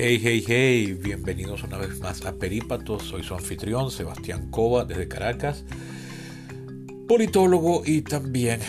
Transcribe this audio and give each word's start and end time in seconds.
Hey, 0.00 0.20
hey, 0.22 0.44
hey, 0.46 0.92
bienvenidos 0.92 1.64
una 1.64 1.76
vez 1.76 1.98
más 1.98 2.24
a 2.24 2.32
Perípatos. 2.32 3.02
Soy 3.02 3.24
su 3.24 3.34
anfitrión, 3.34 3.90
Sebastián 3.90 4.48
Cova, 4.48 4.84
desde 4.84 5.08
Caracas, 5.08 5.64
politólogo 7.08 7.82
y 7.84 8.02
también 8.02 8.60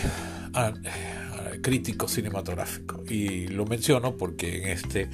ah, 0.54 0.74
ah, 0.74 1.50
crítico 1.62 2.08
cinematográfico. 2.08 3.04
Y 3.08 3.46
lo 3.46 3.64
menciono 3.64 4.16
porque 4.16 4.64
en 4.64 4.70
este 4.70 5.08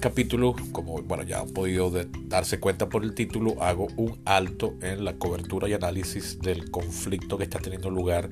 capítulo, 0.00 0.54
como 0.70 1.00
bueno, 1.00 1.22
ya 1.22 1.40
han 1.40 1.48
podido 1.48 1.90
darse 2.26 2.60
cuenta 2.60 2.90
por 2.90 3.02
el 3.02 3.14
título, 3.14 3.62
hago 3.62 3.86
un 3.96 4.20
alto 4.26 4.74
en 4.82 5.02
la 5.02 5.14
cobertura 5.14 5.66
y 5.66 5.72
análisis 5.72 6.38
del 6.40 6.70
conflicto 6.70 7.38
que 7.38 7.44
está 7.44 7.58
teniendo 7.58 7.88
lugar 7.88 8.28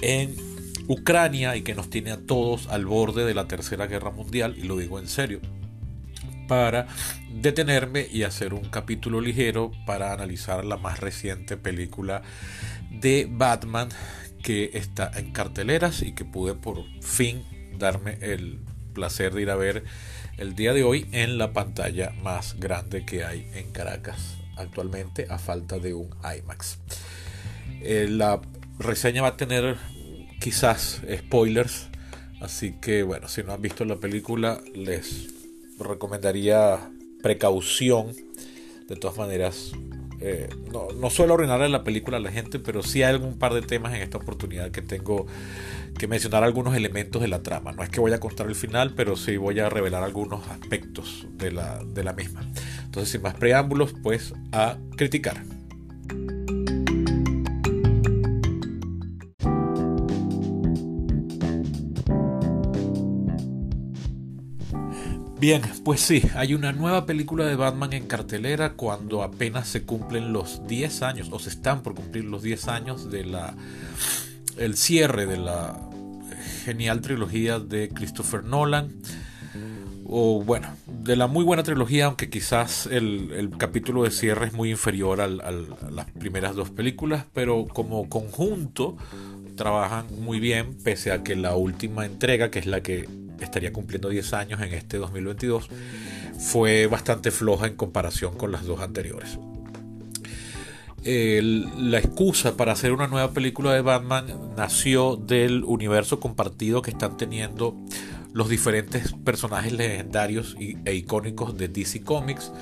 en 0.00 0.34
Ucrania 0.88 1.56
y 1.56 1.62
que 1.62 1.74
nos 1.74 1.90
tiene 1.90 2.10
a 2.10 2.16
todos 2.16 2.68
al 2.68 2.86
borde 2.86 3.26
de 3.26 3.34
la 3.34 3.46
Tercera 3.48 3.86
Guerra 3.86 4.12
Mundial, 4.12 4.54
y 4.56 4.62
lo 4.62 4.78
digo 4.78 4.98
en 4.98 5.08
serio, 5.08 5.38
para 6.52 6.86
detenerme 7.30 8.06
y 8.12 8.24
hacer 8.24 8.52
un 8.52 8.68
capítulo 8.68 9.22
ligero 9.22 9.72
para 9.86 10.12
analizar 10.12 10.66
la 10.66 10.76
más 10.76 11.00
reciente 11.00 11.56
película 11.56 12.20
de 12.90 13.26
Batman 13.26 13.88
que 14.42 14.68
está 14.74 15.10
en 15.16 15.32
carteleras 15.32 16.02
y 16.02 16.12
que 16.12 16.26
pude 16.26 16.52
por 16.52 16.84
fin 17.00 17.42
darme 17.78 18.18
el 18.20 18.58
placer 18.92 19.32
de 19.32 19.40
ir 19.40 19.50
a 19.50 19.56
ver 19.56 19.84
el 20.36 20.54
día 20.54 20.74
de 20.74 20.84
hoy 20.84 21.08
en 21.12 21.38
la 21.38 21.54
pantalla 21.54 22.10
más 22.22 22.60
grande 22.60 23.06
que 23.06 23.24
hay 23.24 23.50
en 23.54 23.72
Caracas 23.72 24.36
actualmente 24.58 25.26
a 25.30 25.38
falta 25.38 25.78
de 25.78 25.94
un 25.94 26.10
IMAX. 26.22 26.76
Eh, 27.80 28.08
la 28.10 28.42
reseña 28.78 29.22
va 29.22 29.28
a 29.28 29.36
tener 29.38 29.78
quizás 30.38 31.00
spoilers, 31.16 31.88
así 32.42 32.72
que 32.72 33.04
bueno, 33.04 33.26
si 33.28 33.42
no 33.42 33.54
han 33.54 33.62
visto 33.62 33.86
la 33.86 33.96
película 33.96 34.60
les 34.74 35.41
recomendaría 35.78 36.78
precaución. 37.22 38.12
De 38.88 38.96
todas 38.96 39.16
maneras, 39.16 39.72
eh, 40.20 40.48
no, 40.72 40.88
no, 40.92 41.10
suelo 41.10 41.34
arruinarle 41.34 41.68
la 41.68 41.82
película 41.82 42.18
a 42.18 42.20
la 42.20 42.30
gente, 42.30 42.58
pero 42.58 42.82
sí 42.82 43.02
hay 43.02 43.10
algún 43.10 43.38
par 43.38 43.54
de 43.54 43.62
temas 43.62 43.94
en 43.94 44.02
esta 44.02 44.18
oportunidad 44.18 44.70
que 44.70 44.82
tengo 44.82 45.26
que 45.98 46.06
mencionar 46.06 46.44
algunos 46.44 46.76
elementos 46.76 47.20
de 47.20 47.28
la 47.28 47.42
trama. 47.42 47.72
No 47.72 47.82
es 47.82 47.90
que 47.90 48.00
voy 48.00 48.12
a 48.12 48.20
contar 48.20 48.46
el 48.46 48.54
final, 48.54 48.94
pero 48.94 49.16
sí 49.16 49.36
voy 49.36 49.58
a 49.60 49.68
revelar 49.68 50.04
algunos 50.04 50.46
aspectos 50.48 51.26
de 51.32 51.52
la, 51.52 51.82
de 51.84 52.04
la 52.04 52.12
misma. 52.12 52.46
Entonces, 52.84 53.10
sin 53.10 53.22
más 53.22 53.34
preámbulos, 53.34 53.94
pues 54.02 54.34
a 54.52 54.78
criticar. 54.96 55.42
Bien, 65.42 65.60
pues 65.84 66.00
sí, 66.00 66.22
hay 66.36 66.54
una 66.54 66.70
nueva 66.70 67.04
película 67.04 67.44
de 67.44 67.56
Batman 67.56 67.92
en 67.94 68.06
cartelera 68.06 68.74
cuando 68.74 69.24
apenas 69.24 69.66
se 69.66 69.82
cumplen 69.82 70.32
los 70.32 70.68
10 70.68 71.02
años, 71.02 71.30
o 71.32 71.40
se 71.40 71.48
están 71.48 71.82
por 71.82 71.96
cumplir 71.96 72.26
los 72.26 72.44
10 72.44 72.68
años 72.68 73.10
de 73.10 73.24
la 73.24 73.52
el 74.56 74.76
cierre 74.76 75.26
de 75.26 75.38
la 75.38 75.76
genial 76.64 77.00
trilogía 77.00 77.58
de 77.58 77.88
Christopher 77.88 78.44
Nolan. 78.44 78.92
O 80.06 80.44
bueno, 80.44 80.68
de 80.86 81.16
la 81.16 81.26
muy 81.26 81.42
buena 81.42 81.64
trilogía, 81.64 82.04
aunque 82.04 82.30
quizás 82.30 82.86
el, 82.86 83.50
capítulo 83.58 84.04
de 84.04 84.12
cierre 84.12 84.46
es 84.46 84.52
muy 84.52 84.70
inferior 84.70 85.20
a 85.20 85.26
las 85.26 86.06
primeras 86.20 86.54
dos 86.54 86.70
películas, 86.70 87.24
pero 87.32 87.66
como 87.66 88.08
conjunto 88.08 88.96
trabajan 89.56 90.06
muy 90.20 90.38
bien, 90.38 90.78
pese 90.84 91.10
a 91.10 91.24
que 91.24 91.34
la 91.34 91.56
última 91.56 92.06
entrega, 92.06 92.48
que 92.52 92.60
es 92.60 92.66
la 92.66 92.80
que 92.80 93.08
estaría 93.44 93.72
cumpliendo 93.72 94.08
10 94.08 94.32
años 94.34 94.60
en 94.60 94.74
este 94.74 94.98
2022, 94.98 95.68
fue 96.38 96.86
bastante 96.86 97.30
floja 97.30 97.66
en 97.66 97.76
comparación 97.76 98.36
con 98.36 98.52
las 98.52 98.64
dos 98.64 98.80
anteriores. 98.80 99.38
la 101.04 101.98
excusa 101.98 102.56
para 102.56 102.72
hacer 102.72 102.92
una 102.92 103.08
nueva 103.08 103.32
película 103.32 103.72
de 103.72 103.80
Batman 103.80 104.26
nació 104.56 105.16
del 105.16 105.64
universo 105.64 106.20
compartido 106.20 106.82
que 106.82 106.90
están 106.90 107.16
teniendo 107.16 107.76
los 108.32 108.48
diferentes 108.48 109.12
personajes 109.24 109.72
legendarios 109.72 110.56
e 110.58 110.94
icónicos 110.94 111.56
de 111.56 111.68
DC 111.68 112.02
Comics 112.02 112.52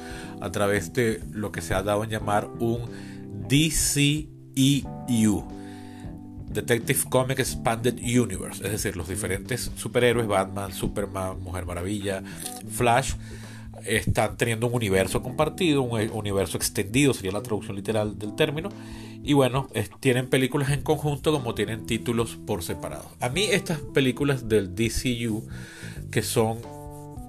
a 0.41 0.51
través 0.51 0.93
de 0.93 1.23
lo 1.31 1.53
que 1.53 1.61
se 1.61 1.75
ha 1.75 1.83
dado 1.83 2.03
en 2.03 2.11
llamar 2.11 2.49
un 2.59 2.81
DCEU 3.49 5.60
Detective 6.51 7.01
Comic 7.09 7.39
Expanded 7.39 7.99
Universe, 7.99 8.65
es 8.65 8.73
decir, 8.73 8.97
los 8.97 9.09
diferentes 9.09 9.71
superhéroes, 9.77 10.27
Batman, 10.27 10.73
Superman, 10.73 11.41
Mujer 11.43 11.65
Maravilla, 11.65 12.23
Flash, 12.71 13.15
están 13.87 14.37
teniendo 14.37 14.67
un 14.67 14.75
universo 14.75 15.23
compartido, 15.23 15.83
un 15.83 16.11
universo 16.13 16.57
extendido, 16.57 17.15
sería 17.15 17.33
la 17.33 17.43
traducción 17.43 17.77
literal 17.77 18.19
del 18.19 18.35
término, 18.35 18.69
y 19.23 19.33
bueno, 19.33 19.69
tienen 20.01 20.29
películas 20.29 20.71
en 20.71 20.83
conjunto 20.83 21.33
como 21.33 21.55
tienen 21.55 21.87
títulos 21.87 22.37
por 22.47 22.63
separado. 22.63 23.09
A 23.21 23.29
mí 23.29 23.45
estas 23.45 23.79
películas 23.79 24.49
del 24.49 24.75
DCU, 24.75 25.47
que 26.11 26.23
son 26.23 26.59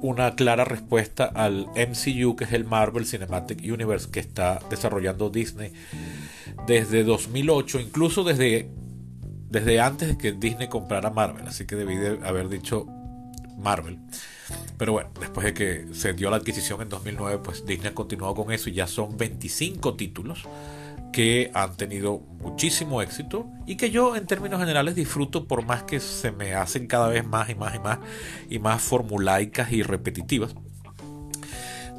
una 0.01 0.35
clara 0.35 0.65
respuesta 0.65 1.25
al 1.25 1.67
MCU, 1.75 2.35
que 2.35 2.45
es 2.45 2.53
el 2.53 2.65
Marvel 2.65 3.05
Cinematic 3.05 3.59
Universe 3.71 4.09
que 4.09 4.19
está 4.19 4.59
desarrollando 4.69 5.29
Disney 5.29 5.73
desde 6.65 7.03
2008, 7.03 7.79
incluso 7.79 8.23
desde 8.23 8.69
desde 9.51 9.81
antes 9.81 10.07
de 10.07 10.17
que 10.17 10.31
Disney 10.31 10.69
comprara 10.69 11.09
Marvel, 11.09 11.45
así 11.47 11.65
que 11.65 11.75
debí 11.75 11.97
de 11.97 12.25
haber 12.25 12.47
dicho 12.47 12.87
Marvel. 13.57 13.99
Pero 14.77 14.93
bueno, 14.93 15.09
después 15.19 15.45
de 15.45 15.53
que 15.53 15.93
se 15.93 16.13
dio 16.13 16.29
la 16.29 16.37
adquisición 16.37 16.81
en 16.81 16.89
2009, 16.89 17.41
pues 17.43 17.65
Disney 17.65 17.91
ha 17.91 17.93
continuado 17.93 18.33
con 18.33 18.51
eso 18.51 18.69
y 18.69 18.73
ya 18.73 18.87
son 18.87 19.17
25 19.17 19.95
títulos 19.95 20.47
que 21.11 21.51
han 21.53 21.75
tenido 21.75 22.19
muchísimo 22.39 23.01
éxito 23.01 23.45
y 23.67 23.75
que 23.75 23.91
yo 23.91 24.15
en 24.15 24.25
términos 24.25 24.61
generales 24.61 24.95
disfruto 24.95 25.45
por 25.45 25.65
más 25.65 25.83
que 25.83 25.99
se 25.99 26.31
me 26.31 26.53
hacen 26.53 26.87
cada 26.87 27.09
vez 27.09 27.27
más 27.27 27.49
y 27.49 27.55
más 27.55 27.75
y 27.75 27.79
más 27.79 27.99
y 28.49 28.59
más 28.59 28.81
formulaicas 28.81 29.73
y 29.73 29.83
repetitivas. 29.83 30.55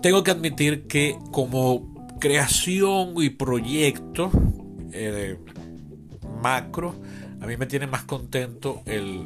Tengo 0.00 0.24
que 0.24 0.30
admitir 0.30 0.86
que 0.86 1.18
como 1.30 2.08
creación 2.18 3.14
y 3.18 3.28
proyecto 3.28 4.30
eh, 4.92 5.36
macro, 6.42 6.94
a 7.42 7.46
mí 7.46 7.56
me 7.56 7.66
tiene 7.66 7.88
más 7.88 8.04
contento 8.04 8.82
el 8.86 9.24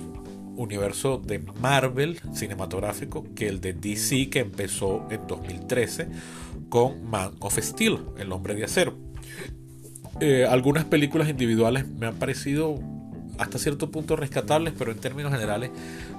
universo 0.56 1.18
de 1.18 1.38
Marvel 1.60 2.18
cinematográfico 2.32 3.26
que 3.34 3.46
el 3.46 3.60
de 3.60 3.74
DC 3.74 4.30
que 4.30 4.38
empezó 4.38 5.06
en 5.10 5.26
2013 5.26 6.08
con 6.70 7.04
Man 7.04 7.32
of 7.40 7.58
Steel, 7.58 8.00
el 8.16 8.32
hombre 8.32 8.54
de 8.54 8.64
acero. 8.64 8.96
Eh, 10.20 10.46
algunas 10.48 10.86
películas 10.86 11.28
individuales 11.28 11.86
me 11.86 12.06
han 12.06 12.14
parecido 12.14 12.78
hasta 13.36 13.58
cierto 13.58 13.90
punto 13.90 14.16
rescatables, 14.16 14.72
pero 14.78 14.92
en 14.92 14.98
términos 14.98 15.30
generales 15.30 15.70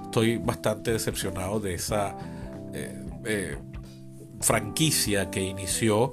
estoy 0.03 0.37
bastante 0.37 0.91
decepcionado 0.91 1.59
de 1.59 1.73
esa 1.73 2.15
eh, 2.75 2.93
eh, 3.25 3.57
franquicia 4.39 5.31
que 5.31 5.41
inició, 5.41 6.11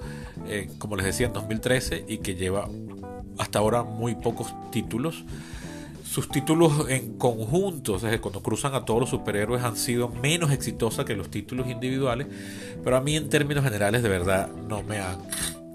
como 0.79 0.97
les 0.97 1.05
decía, 1.05 1.27
en 1.27 1.35
2013 1.35 2.07
y 2.09 2.19
que 2.19 2.37
lleva 2.37 2.71
hasta 3.37 3.59
ahora 3.59 3.83
muy 3.83 4.15
pocos 4.15 4.55
títulos 4.71 5.27
sus 6.15 6.29
títulos 6.29 6.89
en 6.91 7.19
conjunto, 7.19 7.95
o 7.95 7.99
sea, 7.99 8.21
cuando 8.21 8.41
cruzan 8.41 8.73
a 8.77 8.85
todos 8.85 9.01
los 9.01 9.11
superhéroes, 9.11 9.65
han 9.65 9.77
sido 9.77 10.09
menos 10.09 10.53
exitosas 10.53 11.05
que 11.05 11.17
los 11.17 11.29
títulos 11.29 11.67
individuales, 11.67 12.29
pero 12.85 12.97
a 12.97 13.01
mí 13.01 13.17
en 13.17 13.29
términos 13.29 13.65
generales 13.65 14.05
de 14.05 14.09
verdad 14.09 14.49
no 14.49 14.85
me 14.85 14.99
han 14.99 15.19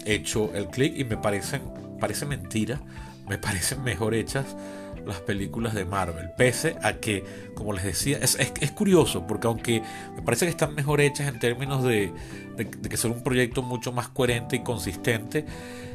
hecho 0.06 0.50
el 0.54 0.68
clic 0.68 0.94
y 0.96 1.04
me 1.04 1.18
parecen, 1.18 1.60
parece 2.00 2.24
mentira, 2.24 2.80
me 3.28 3.36
parecen 3.38 3.84
mejor 3.84 4.14
hechas 4.14 4.56
las 5.04 5.20
películas 5.20 5.74
de 5.74 5.84
Marvel, 5.84 6.30
pese 6.38 6.74
a 6.82 6.94
que, 6.94 7.22
como 7.54 7.74
les 7.74 7.84
decía, 7.84 8.16
es, 8.22 8.38
es, 8.38 8.70
curioso, 8.70 9.26
porque 9.26 9.46
aunque 9.46 9.82
me 10.16 10.22
parece 10.22 10.46
que 10.46 10.52
están 10.52 10.74
mejor 10.74 11.02
hechas 11.02 11.28
en 11.28 11.38
términos 11.38 11.84
de, 11.84 12.14
de, 12.56 12.64
de, 12.64 12.88
que 12.88 12.96
son 12.96 13.10
un 13.10 13.22
proyecto 13.22 13.60
mucho 13.60 13.92
más 13.92 14.08
coherente 14.08 14.56
y 14.56 14.62
consistente, 14.62 15.44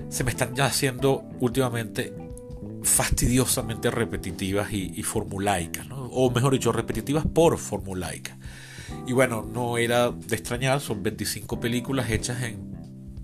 se 0.10 0.24
me 0.24 0.30
están 0.30 0.54
ya 0.54 0.68
haciendo 0.68 1.24
últimamente 1.40 2.14
fastidiosamente 2.84 3.92
repetitivas 3.92 4.72
y, 4.72 5.02
formulaicas, 5.04 5.88
o 5.92 6.30
mejor 6.32 6.54
dicho, 6.54 6.72
repetitivas 6.72 7.26
por 7.26 7.58
formulaica. 7.58 8.38
Y 9.08 9.14
bueno, 9.14 9.48
no 9.52 9.78
era 9.78 10.12
de 10.12 10.36
extrañar, 10.36 10.80
son 10.80 11.02
25 11.04 11.60
películas 11.60 12.10
hechas 12.10 12.44
en 12.44 12.76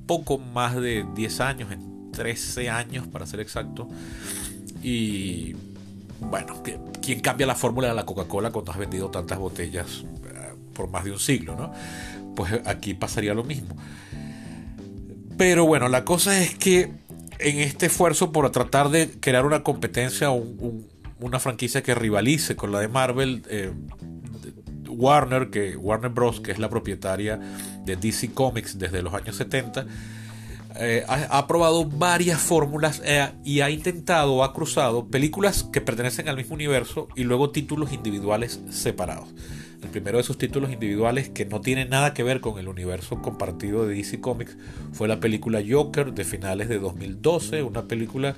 poco 0.07 0.37
más 0.37 0.75
de 0.75 1.05
10 1.15 1.39
años, 1.41 1.71
en 1.71 2.11
13 2.11 2.69
años 2.69 3.07
para 3.07 3.25
ser 3.25 3.39
exacto. 3.39 3.87
Y 4.83 5.55
bueno, 6.19 6.61
¿quién 7.01 7.19
cambia 7.19 7.47
la 7.47 7.55
fórmula 7.55 7.87
de 7.87 7.93
la 7.93 8.05
Coca-Cola 8.05 8.51
cuando 8.51 8.71
has 8.71 8.77
vendido 8.77 9.09
tantas 9.09 9.39
botellas 9.39 10.03
eh, 10.25 10.53
por 10.73 10.89
más 10.89 11.03
de 11.03 11.11
un 11.11 11.19
siglo? 11.19 11.55
¿no? 11.55 11.71
Pues 12.35 12.53
aquí 12.65 12.93
pasaría 12.93 13.33
lo 13.33 13.43
mismo. 13.43 13.75
Pero 15.37 15.65
bueno, 15.65 15.87
la 15.87 16.05
cosa 16.05 16.39
es 16.39 16.55
que 16.55 16.91
en 17.41 17.59
este 17.59 17.87
esfuerzo 17.87 18.31
por 18.31 18.49
tratar 18.51 18.89
de 18.89 19.09
crear 19.19 19.45
una 19.45 19.63
competencia, 19.63 20.29
una 21.19 21.39
franquicia 21.39 21.83
que 21.83 21.95
rivalice 21.95 22.55
con 22.55 22.71
la 22.71 22.79
de 22.79 22.87
Marvel, 22.87 23.43
eh, 23.49 23.71
Warner, 24.87 25.49
que 25.49 25.75
Warner 25.75 26.11
Bros., 26.11 26.41
que 26.41 26.51
es 26.51 26.59
la 26.59 26.69
propietaria 26.69 27.39
de 27.85 27.95
DC 27.95 28.33
Comics 28.33 28.77
desde 28.77 29.01
los 29.01 29.13
años 29.13 29.35
70, 29.35 29.85
eh, 30.75 31.03
ha, 31.07 31.47
probado 31.47 31.85
varias 31.85 32.39
fórmulas 32.39 33.01
eh, 33.03 33.29
y 33.43 33.59
ha 33.59 33.69
intentado 33.69 34.41
ha 34.41 34.53
cruzado 34.53 35.05
películas 35.07 35.65
que 35.65 35.81
pertenecen 35.81 36.29
al 36.29 36.37
mismo 36.37 36.55
universo 36.55 37.09
y 37.15 37.25
luego 37.25 37.49
títulos 37.49 37.91
individuales 37.91 38.61
separados. 38.69 39.27
El 39.83 39.89
primero 39.89 40.17
de 40.17 40.21
esos 40.21 40.37
títulos 40.37 40.71
individuales 40.71 41.29
que 41.29 41.45
no 41.45 41.61
tiene 41.61 41.85
nada 41.85 42.13
que 42.13 42.23
ver 42.23 42.39
con 42.39 42.59
el 42.59 42.67
universo 42.67 43.21
compartido 43.21 43.85
de 43.85 43.95
DC 43.95 44.19
Comics 44.21 44.55
fue 44.93 45.07
la 45.07 45.19
película 45.19 45.61
Joker 45.67 46.13
de 46.13 46.23
finales 46.23 46.69
de 46.69 46.79
2012, 46.79 47.63
una 47.63 47.87
película 47.87 48.35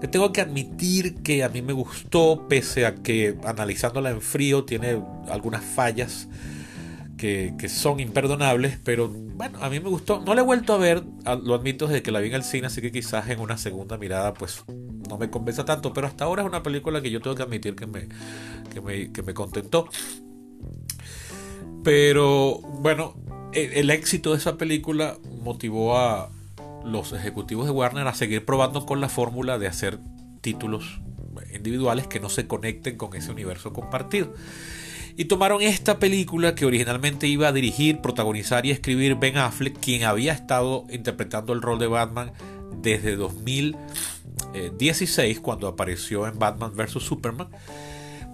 que 0.00 0.08
tengo 0.08 0.32
que 0.32 0.40
admitir 0.40 1.22
que 1.22 1.44
a 1.44 1.48
mí 1.48 1.62
me 1.62 1.72
gustó, 1.72 2.46
pese 2.48 2.86
a 2.86 2.96
que 2.96 3.38
analizándola 3.44 4.10
en 4.10 4.20
frío 4.20 4.64
tiene 4.64 5.00
algunas 5.28 5.64
fallas 5.64 6.28
que, 7.56 7.68
son 7.68 8.00
imperdonables, 8.00 8.80
pero 8.82 9.08
bueno, 9.08 9.58
a 9.62 9.70
mí 9.70 9.78
me 9.78 9.88
gustó. 9.88 10.20
No 10.20 10.34
la 10.34 10.40
he 10.40 10.44
vuelto 10.44 10.72
a 10.74 10.78
ver, 10.78 11.04
lo 11.44 11.54
admito 11.54 11.86
desde 11.86 12.02
que 12.02 12.10
la 12.10 12.18
vi 12.18 12.28
en 12.28 12.34
el 12.34 12.42
cine, 12.42 12.66
así 12.66 12.80
que 12.80 12.90
quizás 12.90 13.28
en 13.30 13.38
una 13.38 13.56
segunda 13.58 13.96
mirada 13.96 14.34
pues 14.34 14.64
no 15.08 15.18
me 15.18 15.30
convenza 15.30 15.64
tanto, 15.64 15.92
pero 15.92 16.08
hasta 16.08 16.24
ahora 16.24 16.42
es 16.42 16.48
una 16.48 16.64
película 16.64 17.00
que 17.00 17.12
yo 17.12 17.20
tengo 17.20 17.36
que 17.36 17.44
admitir 17.44 17.76
que 17.76 17.86
me, 17.86 18.08
que 18.72 18.80
me, 18.80 19.12
que 19.12 19.22
me 19.22 19.34
contentó. 19.34 19.88
Pero 21.82 22.60
bueno, 22.60 23.16
el, 23.52 23.90
éxito 23.90 24.32
de 24.32 24.38
esa 24.38 24.56
película 24.56 25.18
motivó 25.42 25.98
a 25.98 26.30
los 26.84 27.12
ejecutivos 27.12 27.66
de 27.66 27.72
Warner 27.72 28.06
a 28.06 28.14
seguir 28.14 28.44
probando 28.44 28.86
con 28.86 29.00
la 29.00 29.08
fórmula 29.08 29.58
de 29.58 29.66
hacer 29.66 29.98
títulos 30.40 31.00
individuales 31.54 32.06
que 32.06 32.20
no 32.20 32.28
se 32.28 32.46
conecten 32.46 32.96
con 32.96 33.14
ese 33.14 33.30
universo 33.30 33.72
compartido. 33.72 34.34
Y 35.16 35.26
tomaron 35.26 35.60
esta 35.60 35.98
película 35.98 36.54
que 36.54 36.64
originalmente 36.64 37.26
iba 37.26 37.48
a 37.48 37.52
dirigir, 37.52 38.00
protagonizar 38.00 38.64
y 38.64 38.70
escribir 38.70 39.16
Ben 39.16 39.36
Affleck, 39.36 39.78
quien 39.78 40.04
había 40.04 40.32
estado 40.32 40.86
interpretando 40.90 41.52
el 41.52 41.60
rol 41.60 41.78
de 41.78 41.88
Batman 41.88 42.32
desde 42.80 43.16
2016, 43.16 45.40
cuando 45.40 45.68
apareció 45.68 46.26
en 46.26 46.38
Batman 46.38 46.74
vs. 46.74 47.02
Superman. 47.02 47.48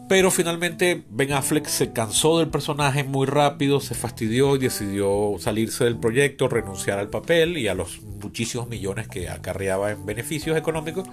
Pero 0.09 0.31
finalmente 0.31 1.05
Ben 1.11 1.33
Affleck 1.33 1.67
se 1.67 1.93
cansó 1.93 2.39
del 2.39 2.49
personaje 2.49 3.05
muy 3.05 3.27
rápido, 3.27 3.79
se 3.79 3.95
fastidió 3.95 4.57
y 4.57 4.59
decidió 4.59 5.35
salirse 5.39 5.85
del 5.85 5.99
proyecto, 5.99 6.49
renunciar 6.49 6.99
al 6.99 7.11
papel 7.11 7.59
y 7.59 7.69
a 7.69 7.75
los 7.75 8.01
muchísimos 8.03 8.69
millones 8.69 9.07
que 9.07 9.29
acarreaba 9.29 9.91
en 9.91 10.07
beneficios 10.07 10.57
económicos. 10.57 11.07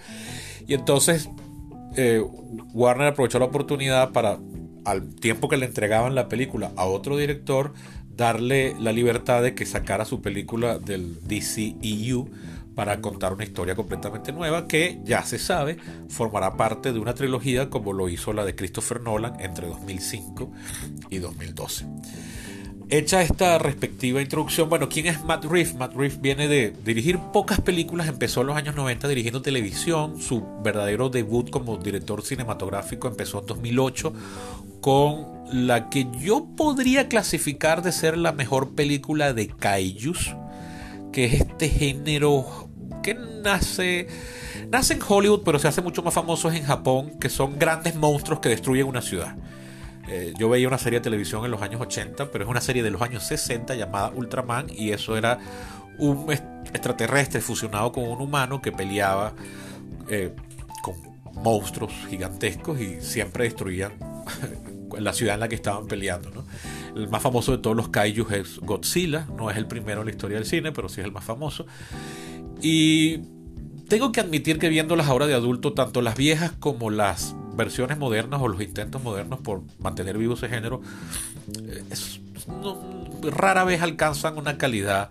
Y 0.66 0.76
entonces 0.76 1.30
eh, 1.98 2.24
Warner 2.74 3.08
aprovechó 3.08 3.38
la 3.38 3.46
oportunidad 3.46 4.12
para, 4.14 4.40
al 4.86 5.14
tiempo 5.16 5.50
que 5.50 5.58
le 5.58 5.66
entregaban 5.66 6.16
la 6.16 6.30
película 6.30 6.72
a 6.78 6.86
otro 6.86 7.18
director, 7.18 7.74
darle 8.16 8.76
la 8.80 8.94
libertad 8.94 9.44
de 9.44 9.56
que 9.56 9.66
sacara 9.66 10.06
su 10.06 10.22
película 10.22 10.80
del 10.80 11.20
DCEU 11.28 12.30
para 12.76 13.02
contar 13.02 13.34
una 13.34 13.44
historia 13.44 13.76
completamente 13.76 14.32
nueva 14.32 14.68
que 14.68 15.00
ya 15.04 15.24
se 15.24 15.40
sabe 15.40 15.78
formará 16.10 16.58
parte 16.58 16.94
de 16.94 17.00
una 17.00 17.14
trilogía 17.14 17.70
como 17.70 17.94
lo 17.94 18.10
hizo 18.10 18.34
la 18.34 18.46
de 18.46 18.56
Christopher 18.56 19.02
Nolan 19.02 19.40
entre 19.40 19.68
2005 19.68 20.52
y 21.10 21.20
2012. 21.20 21.86
Hecha 22.88 23.24
esta 23.24 23.58
respectiva 23.58 24.22
introducción, 24.22 24.70
bueno, 24.70 24.90
¿quién 24.90 25.08
es 25.08 25.24
Matt 25.24 25.46
Reeves? 25.46 25.74
Matt 25.74 25.96
Reeves 25.96 26.22
viene 26.22 26.48
de 26.48 26.72
dirigir 26.86 27.18
pocas 27.34 27.60
películas, 27.60 28.08
empezó 28.08 28.42
en 28.42 28.48
los 28.48 28.56
años 28.56 28.76
90 28.76 29.08
dirigiendo 29.08 29.42
televisión, 29.42 30.22
su 30.22 30.46
verdadero 30.64 31.10
debut 31.10 31.50
como 31.50 31.78
director 31.78 32.22
cinematográfico 32.22 33.08
empezó 33.08 33.40
en 33.40 33.48
2008 33.48 34.14
con 34.82 35.26
la 35.52 35.90
que 35.90 36.06
yo 36.22 36.46
podría 36.56 37.08
clasificar 37.08 37.82
de 37.82 37.92
ser 37.92 38.18
la 38.18 38.34
mejor 38.34 38.76
película 38.76 39.34
de 39.34 39.48
kaijus, 39.48 40.36
que 41.16 41.24
es 41.24 41.34
este 41.36 41.70
género 41.70 42.68
que 43.02 43.14
nace, 43.14 44.08
nace 44.70 44.96
en 44.96 45.00
Hollywood, 45.08 45.44
pero 45.46 45.58
se 45.60 45.70
hace 45.70 45.82
mucho 45.82 46.04
más 46.04 46.14
famoso 46.14 46.52
en 46.52 46.66
Japón, 46.66 47.18
que 47.22 47.30
son 47.30 47.58
grandes 47.58 47.96
monstruos 47.96 48.42
que 48.42 48.50
destruyen 48.50 48.86
una 48.86 49.02
ciudad. 49.02 49.38
Eh, 50.10 50.34
yo 50.38 50.50
veía 50.50 50.68
una 50.68 50.78
serie 50.78 51.00
de 51.00 51.04
televisión 51.06 51.46
en 51.46 51.52
los 51.52 51.62
años 51.62 51.80
80, 51.80 52.34
pero 52.34 52.44
es 52.44 52.50
una 52.50 52.60
serie 52.60 52.84
de 52.84 52.92
los 52.92 53.02
años 53.02 53.24
60 53.24 53.76
llamada 53.76 54.12
Ultraman, 54.14 54.68
y 54.70 54.92
eso 54.92 55.16
era 55.16 55.40
un 56.00 56.30
extraterrestre 56.34 57.40
fusionado 57.40 57.94
con 57.94 58.04
un 58.04 58.20
humano 58.20 58.62
que 58.62 58.74
peleaba 58.74 59.32
eh, 60.10 60.36
con 60.84 60.96
monstruos 61.42 61.94
gigantescos 62.10 62.82
y 62.82 63.00
siempre 63.00 63.46
destruían 63.46 63.94
la 65.00 65.14
ciudad 65.14 65.36
en 65.36 65.40
la 65.40 65.48
que 65.48 65.56
estaban 65.56 65.88
peleando. 65.88 66.44
El 66.96 67.10
más 67.10 67.22
famoso 67.22 67.52
de 67.52 67.58
todos 67.58 67.76
los 67.76 67.90
kaijus 67.90 68.32
es 68.32 68.60
Godzilla, 68.60 69.28
no 69.38 69.52
es 69.52 69.58
el 69.58 69.68
primero 69.68 70.02
en 70.02 70.08
la 70.08 70.12
historia 70.12 70.38
del 70.38 70.46
cine, 70.46 70.72
pero 70.72 70.88
sí 70.88 71.02
es 71.02 71.06
el 71.06 71.12
más 71.12 71.26
famoso. 71.26 71.66
Y 72.62 73.20
tengo 73.88 74.12
que 74.12 74.22
admitir 74.22 74.60
que 74.60 74.70
viéndolas 74.70 75.08
ahora 75.08 75.28
de 75.28 75.34
adulto, 75.34 75.74
tanto 75.74 76.02
las 76.02 76.16
viejas 76.16 76.54
como 76.60 76.90
las 76.90 77.36
versiones 77.56 77.98
modernas 77.98 78.42
o 78.42 78.48
los 78.48 78.62
intentos 78.62 79.04
modernos 79.04 79.40
por 79.40 79.64
mantener 79.80 80.18
vivo 80.18 80.34
ese 80.34 80.50
género, 80.50 80.82
eh, 81.68 81.84
rara 83.24 83.64
vez 83.64 83.82
alcanzan 83.82 84.38
una 84.38 84.58
calidad 84.58 85.10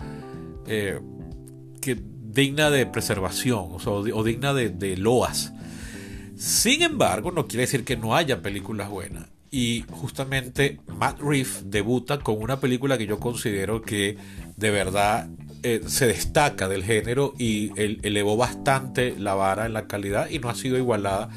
eh, 0.67 1.01
que, 1.81 2.01
digna 2.23 2.71
de 2.71 2.87
preservación 2.87 3.77
o, 3.85 4.25
digna 4.25 4.55
de, 4.55 4.71
de, 4.71 4.97
loas. 4.97 5.53
Sin 6.37 6.83
embargo, 6.83 7.31
no 7.31 7.47
quiere 7.47 7.63
decir 7.63 7.85
que 7.85 7.97
no 7.97 8.17
haya 8.17 8.43
películas 8.43 8.91
buenas. 8.91 9.34
Y 9.55 9.85
justamente 9.89 10.81
Matt 10.89 11.21
Reeves 11.21 11.67
debuta 11.67 12.19
con 12.19 12.43
una 12.43 12.59
película 12.59 12.99
que 12.99 13.06
yo 13.06 13.21
considero 13.21 13.83
que 13.83 14.17
de 14.56 14.71
verdad 14.73 15.31
eh, 15.62 15.81
se 15.87 16.09
destaca 16.09 16.67
del 16.67 16.83
género 16.83 17.35
y 17.39 17.71
elevó 17.77 18.37
bastante 18.37 19.15
la 19.17 19.35
vara 19.35 19.67
en 19.67 19.73
la 19.73 19.87
calidad 19.87 20.29
y 20.29 20.41
no 20.41 20.49
ha 20.49 20.56
sido 20.56 20.77
igualada 20.77 21.29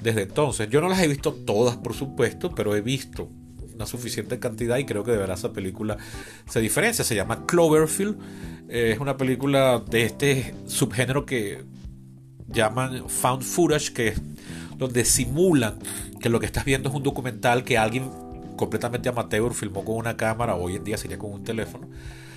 desde 0.00 0.22
entonces. 0.22 0.70
Yo 0.70 0.80
no 0.80 0.88
las 0.88 1.02
he 1.02 1.06
visto 1.06 1.34
todas, 1.34 1.76
por 1.76 1.92
supuesto, 1.92 2.54
pero 2.54 2.74
he 2.74 2.80
visto 2.80 3.28
una 3.74 3.84
suficiente 3.84 4.38
cantidad 4.38 4.78
y 4.78 4.86
creo 4.86 5.04
que 5.04 5.10
de 5.10 5.18
verdad 5.18 5.36
esa 5.36 5.52
película 5.52 5.98
se 6.48 6.60
diferencia. 6.60 7.04
Se 7.04 7.14
llama 7.14 7.44
Cloverfield. 7.44 8.16
Es 8.70 8.98
una 9.00 9.18
película 9.18 9.84
de 9.86 10.04
este 10.04 10.54
subgénero 10.64 11.26
que 11.26 11.62
llaman 12.48 13.06
found 13.06 13.42
footage, 13.42 13.92
que 13.92 14.08
es 14.08 14.22
donde 14.76 15.04
simulan 15.04 15.78
que 16.20 16.28
lo 16.28 16.40
que 16.40 16.46
estás 16.46 16.64
viendo 16.64 16.88
es 16.88 16.94
un 16.94 17.02
documental 17.02 17.64
que 17.64 17.78
alguien 17.78 18.10
completamente 18.56 19.08
amateur 19.08 19.52
filmó 19.54 19.84
con 19.84 19.96
una 19.96 20.16
cámara, 20.16 20.54
hoy 20.54 20.76
en 20.76 20.84
día 20.84 20.96
sería 20.96 21.18
con 21.18 21.32
un 21.32 21.44
teléfono 21.44 21.88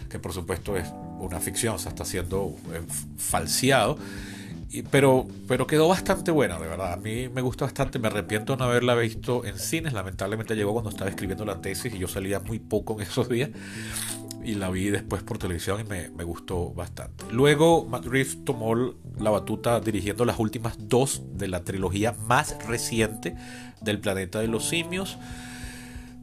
que 0.10 0.20
por 0.20 0.34
supuesto 0.34 0.76
es 0.76 0.92
una 1.20 1.40
ficción, 1.40 1.80
se 1.80 1.90
está 1.90 2.04
haciendo 2.04 2.56
eh, 2.74 2.82
pero, 4.92 5.28
pero 5.48 5.66
quedó 5.66 5.88
bastante 5.88 6.32
buena, 6.32 6.60
de 6.60 6.68
verdad. 6.68 6.94
A 6.94 6.98
mí 6.98 7.28
me 7.30 7.42
gustó 7.42 7.66
bastante. 7.66 7.98
Me 8.00 8.08
arrepiento 8.08 8.54
de 8.54 8.60
no 8.60 8.66
haberla 8.66 8.96
visto 8.96 9.46
en 9.46 9.58
cines. 9.58 9.94
Lamentablemente 9.94 10.56
llegó 10.56 10.74
cuando 10.74 10.92
estaba 10.92 11.10
escribiendo 11.10 11.46
la 11.46 11.62
tesis 11.62 11.94
y 11.94 11.98
yo 11.98 12.08
salía 12.08 12.40
muy 12.40 12.60
poco 12.60 12.94
en 12.96 13.02
esos 13.08 13.30
días. 13.30 13.50
Y 14.44 14.56
la 14.56 14.70
vi 14.70 14.90
después 14.90 15.24
por 15.24 15.38
televisión 15.38 15.82
y 15.82 15.84
me, 15.84 16.10
me 16.10 16.24
gustó 16.24 16.72
bastante. 16.72 17.26
Luego 17.32 17.86
Matt 17.86 18.06
Reeves 18.06 18.46
tomó 18.46 18.76
la 19.20 19.30
batuta 19.32 19.80
dirigiendo 19.80 20.24
las 20.24 20.40
últimas 20.40 20.76
dos 20.78 21.22
de 21.34 21.48
la 21.48 21.64
trilogía 21.64 22.14
más 22.14 22.56
reciente 22.68 23.36
del 23.82 24.00
planeta 24.00 24.40
de 24.40 24.48
los 24.48 24.68
simios. 24.68 25.18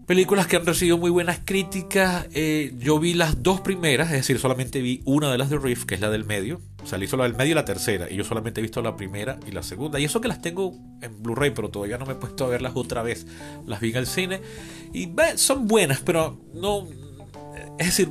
Películas 0.06 0.46
que 0.46 0.54
han 0.54 0.64
recibido 0.64 0.98
muy 0.98 1.10
buenas 1.10 1.40
críticas. 1.44 2.28
Eh, 2.32 2.72
yo 2.78 3.00
vi 3.00 3.12
las 3.12 3.42
dos 3.42 3.60
primeras, 3.60 4.06
es 4.06 4.18
decir, 4.18 4.38
solamente 4.38 4.80
vi 4.80 5.02
una 5.04 5.32
de 5.32 5.38
las 5.38 5.50
de 5.50 5.58
Riff, 5.58 5.84
que 5.84 5.96
es 5.96 6.00
la 6.00 6.10
del 6.10 6.24
medio. 6.24 6.60
Salí 6.86 7.08
solo 7.08 7.24
del 7.24 7.34
medio 7.34 7.52
y 7.52 7.54
la 7.54 7.64
tercera. 7.64 8.08
Y 8.08 8.14
yo 8.14 8.24
solamente 8.24 8.60
he 8.60 8.62
visto 8.62 8.80
la 8.80 8.96
primera 8.96 9.38
y 9.46 9.50
la 9.50 9.62
segunda. 9.62 9.98
Y 9.98 10.04
eso 10.04 10.20
que 10.20 10.28
las 10.28 10.40
tengo 10.40 10.74
en 11.02 11.22
Blu-ray, 11.22 11.50
pero 11.50 11.68
todavía 11.68 11.98
no 11.98 12.06
me 12.06 12.12
he 12.12 12.16
puesto 12.16 12.44
a 12.44 12.48
verlas 12.48 12.72
otra 12.76 13.02
vez. 13.02 13.26
Las 13.66 13.80
vi 13.80 13.90
en 13.90 13.96
el 13.96 14.06
cine. 14.06 14.40
Y 14.92 15.12
son 15.34 15.66
buenas, 15.66 16.00
pero 16.00 16.38
no. 16.54 16.86
Es 17.78 17.86
decir, 17.86 18.10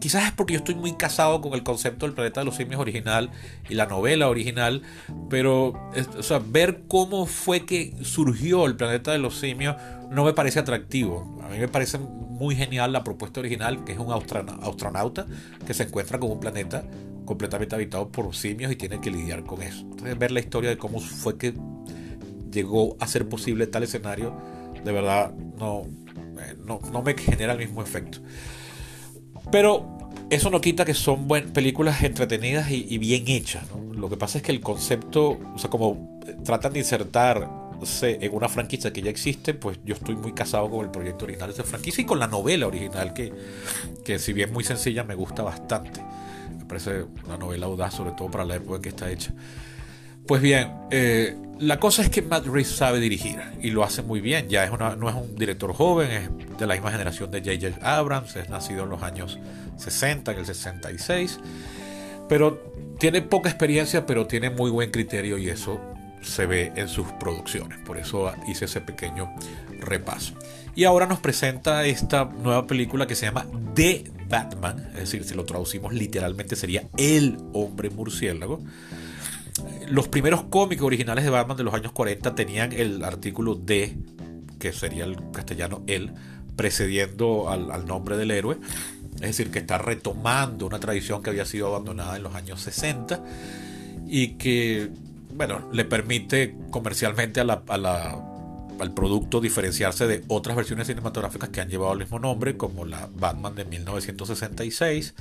quizás 0.00 0.24
es 0.24 0.32
porque 0.32 0.54
yo 0.54 0.58
estoy 0.58 0.74
muy 0.74 0.94
casado 0.94 1.40
con 1.40 1.52
el 1.54 1.62
concepto 1.62 2.06
del 2.06 2.14
planeta 2.14 2.40
de 2.40 2.46
los 2.46 2.56
simios 2.56 2.80
original 2.80 3.30
y 3.68 3.74
la 3.74 3.86
novela 3.86 4.28
original, 4.28 4.82
pero 5.30 5.72
o 6.18 6.22
sea, 6.22 6.40
ver 6.44 6.82
cómo 6.88 7.26
fue 7.26 7.64
que 7.64 7.94
surgió 8.02 8.66
el 8.66 8.76
planeta 8.76 9.12
de 9.12 9.18
los 9.18 9.38
simios 9.38 9.76
no 10.10 10.24
me 10.24 10.32
parece 10.32 10.58
atractivo. 10.58 11.40
A 11.42 11.48
mí 11.48 11.58
me 11.58 11.68
parece 11.68 11.98
muy 11.98 12.54
genial 12.54 12.92
la 12.92 13.04
propuesta 13.04 13.40
original, 13.40 13.84
que 13.84 13.92
es 13.92 13.98
un 13.98 14.12
astronauta 14.12 15.26
que 15.66 15.72
se 15.72 15.84
encuentra 15.84 16.18
con 16.18 16.30
un 16.30 16.40
planeta 16.40 16.84
completamente 17.24 17.74
habitado 17.74 18.08
por 18.08 18.34
simios 18.34 18.72
y 18.72 18.76
tiene 18.76 19.00
que 19.00 19.10
lidiar 19.10 19.44
con 19.44 19.62
eso. 19.62 19.80
Entonces, 19.80 20.18
ver 20.18 20.30
la 20.30 20.40
historia 20.40 20.70
de 20.70 20.78
cómo 20.78 21.00
fue 21.00 21.36
que 21.38 21.54
llegó 22.50 22.96
a 23.00 23.06
ser 23.06 23.28
posible 23.28 23.66
tal 23.66 23.82
escenario, 23.82 24.34
de 24.84 24.92
verdad 24.92 25.32
no, 25.58 25.86
eh, 26.40 26.56
no, 26.66 26.80
no 26.92 27.02
me 27.02 27.14
genera 27.14 27.52
el 27.52 27.58
mismo 27.58 27.82
efecto. 27.82 28.18
Pero 29.50 29.98
eso 30.30 30.50
no 30.50 30.60
quita 30.60 30.84
que 30.84 30.94
son 30.94 31.28
buenas 31.28 31.50
películas 31.50 32.02
entretenidas 32.02 32.70
y, 32.70 32.98
bien 32.98 33.24
hechas. 33.26 33.64
Lo 33.92 34.08
que 34.08 34.16
pasa 34.16 34.38
es 34.38 34.44
que 34.44 34.52
el 34.52 34.60
concepto, 34.60 35.38
o 35.54 35.58
sea, 35.58 35.70
como 35.70 36.20
tratan 36.44 36.72
de 36.72 36.80
insertar 36.80 37.48
basarse 37.82 38.18
en 38.20 38.34
una 38.34 38.48
franquicia 38.48 38.92
que 38.92 39.02
ya 39.02 39.10
existe, 39.10 39.54
pues 39.54 39.78
yo 39.84 39.94
estoy 39.94 40.16
muy 40.16 40.32
casado 40.32 40.70
con 40.70 40.84
el 40.84 40.90
proyecto 40.90 41.24
original 41.24 41.48
de 41.48 41.54
esa 41.54 41.64
franquicia 41.64 42.02
y 42.02 42.04
con 42.04 42.18
la 42.18 42.26
novela 42.26 42.66
original, 42.66 43.12
que, 43.12 43.32
que 44.04 44.18
si 44.18 44.32
bien 44.32 44.52
muy 44.52 44.64
sencilla, 44.64 45.04
me 45.04 45.14
gusta 45.14 45.42
bastante. 45.42 46.00
Me 46.58 46.64
parece 46.64 47.04
una 47.24 47.36
novela 47.36 47.66
audaz, 47.66 47.94
sobre 47.94 48.12
todo 48.12 48.30
para 48.30 48.44
la 48.44 48.56
época 48.56 48.76
en 48.76 48.82
que 48.82 48.88
está 48.88 49.10
hecha. 49.10 49.32
Pues 50.26 50.40
bien, 50.40 50.72
eh, 50.90 51.36
la 51.58 51.80
cosa 51.80 52.02
es 52.02 52.10
que 52.10 52.22
Matt 52.22 52.46
Reeves 52.46 52.68
sabe 52.68 53.00
dirigir 53.00 53.38
y 53.60 53.70
lo 53.70 53.82
hace 53.84 54.02
muy 54.02 54.20
bien. 54.20 54.48
Ya 54.48 54.64
es 54.64 54.70
una, 54.70 54.96
no 54.96 55.08
es 55.08 55.14
un 55.14 55.36
director 55.36 55.72
joven, 55.72 56.10
es 56.10 56.58
de 56.58 56.66
la 56.66 56.74
misma 56.74 56.90
generación 56.92 57.30
de 57.30 57.40
J.J. 57.40 57.96
Abrams, 57.98 58.36
es 58.36 58.48
nacido 58.48 58.84
en 58.84 58.90
los 58.90 59.02
años 59.02 59.38
60, 59.76 60.32
en 60.32 60.38
el 60.38 60.46
66. 60.46 61.40
Pero 62.28 62.62
tiene 62.98 63.22
poca 63.22 63.48
experiencia, 63.48 64.06
pero 64.06 64.26
tiene 64.26 64.50
muy 64.50 64.70
buen 64.70 64.90
criterio 64.90 65.38
y 65.38 65.48
eso 65.48 65.80
se 66.22 66.46
ve 66.46 66.72
en 66.76 66.88
sus 66.88 67.06
producciones. 67.12 67.78
Por 67.80 67.98
eso 67.98 68.32
hice 68.46 68.66
ese 68.66 68.80
pequeño 68.80 69.32
repaso. 69.80 70.34
Y 70.74 70.84
ahora 70.84 71.06
nos 71.06 71.18
presenta 71.18 71.84
esta 71.84 72.24
nueva 72.24 72.66
película 72.66 73.06
que 73.06 73.14
se 73.14 73.26
llama 73.26 73.46
The 73.74 74.04
Batman, 74.32 74.90
es 74.94 75.00
decir, 75.00 75.24
si 75.24 75.34
lo 75.34 75.44
traducimos 75.44 75.92
literalmente 75.92 76.56
sería 76.56 76.88
El 76.96 77.36
hombre 77.52 77.90
murciélago 77.90 78.60
los 79.88 80.08
primeros 80.08 80.44
cómics 80.44 80.82
originales 80.82 81.24
de 81.24 81.30
Batman 81.30 81.56
de 81.56 81.64
los 81.64 81.74
años 81.74 81.92
40 81.92 82.34
tenían 82.34 82.72
el 82.72 83.04
artículo 83.04 83.54
D, 83.54 83.96
que 84.58 84.72
sería 84.72 85.04
el 85.04 85.18
castellano 85.32 85.82
él, 85.86 86.12
precediendo 86.56 87.50
al, 87.50 87.86
nombre 87.86 88.16
del 88.16 88.30
héroe. 88.30 88.58
Es 89.16 89.20
decir, 89.36 89.50
que 89.50 89.58
está 89.58 89.78
retomando 89.78 90.66
una 90.66 90.80
tradición 90.80 91.22
que 91.22 91.30
había 91.30 91.44
sido 91.44 91.68
abandonada 91.68 92.16
en 92.16 92.22
los 92.22 92.34
años 92.34 92.60
60 92.62 93.22
y 94.06 94.34
que, 94.34 94.90
bueno, 95.34 95.68
le 95.72 95.84
permite 95.84 96.56
comercialmente 96.70 97.40
a 97.40 97.44
la, 97.44 97.62
al 98.82 98.92
producto 98.92 99.40
diferenciarse 99.40 100.08
de 100.08 100.24
otras 100.26 100.56
versiones 100.56 100.88
cinematográficas 100.88 101.50
que 101.50 101.60
han 101.60 101.68
llevado 101.68 101.92
el 101.92 102.00
mismo 102.00 102.18
nombre, 102.18 102.56
como 102.56 102.84
la 102.84 103.08
Batman 103.14 103.54
de 103.54 103.64
1966, 103.64 105.14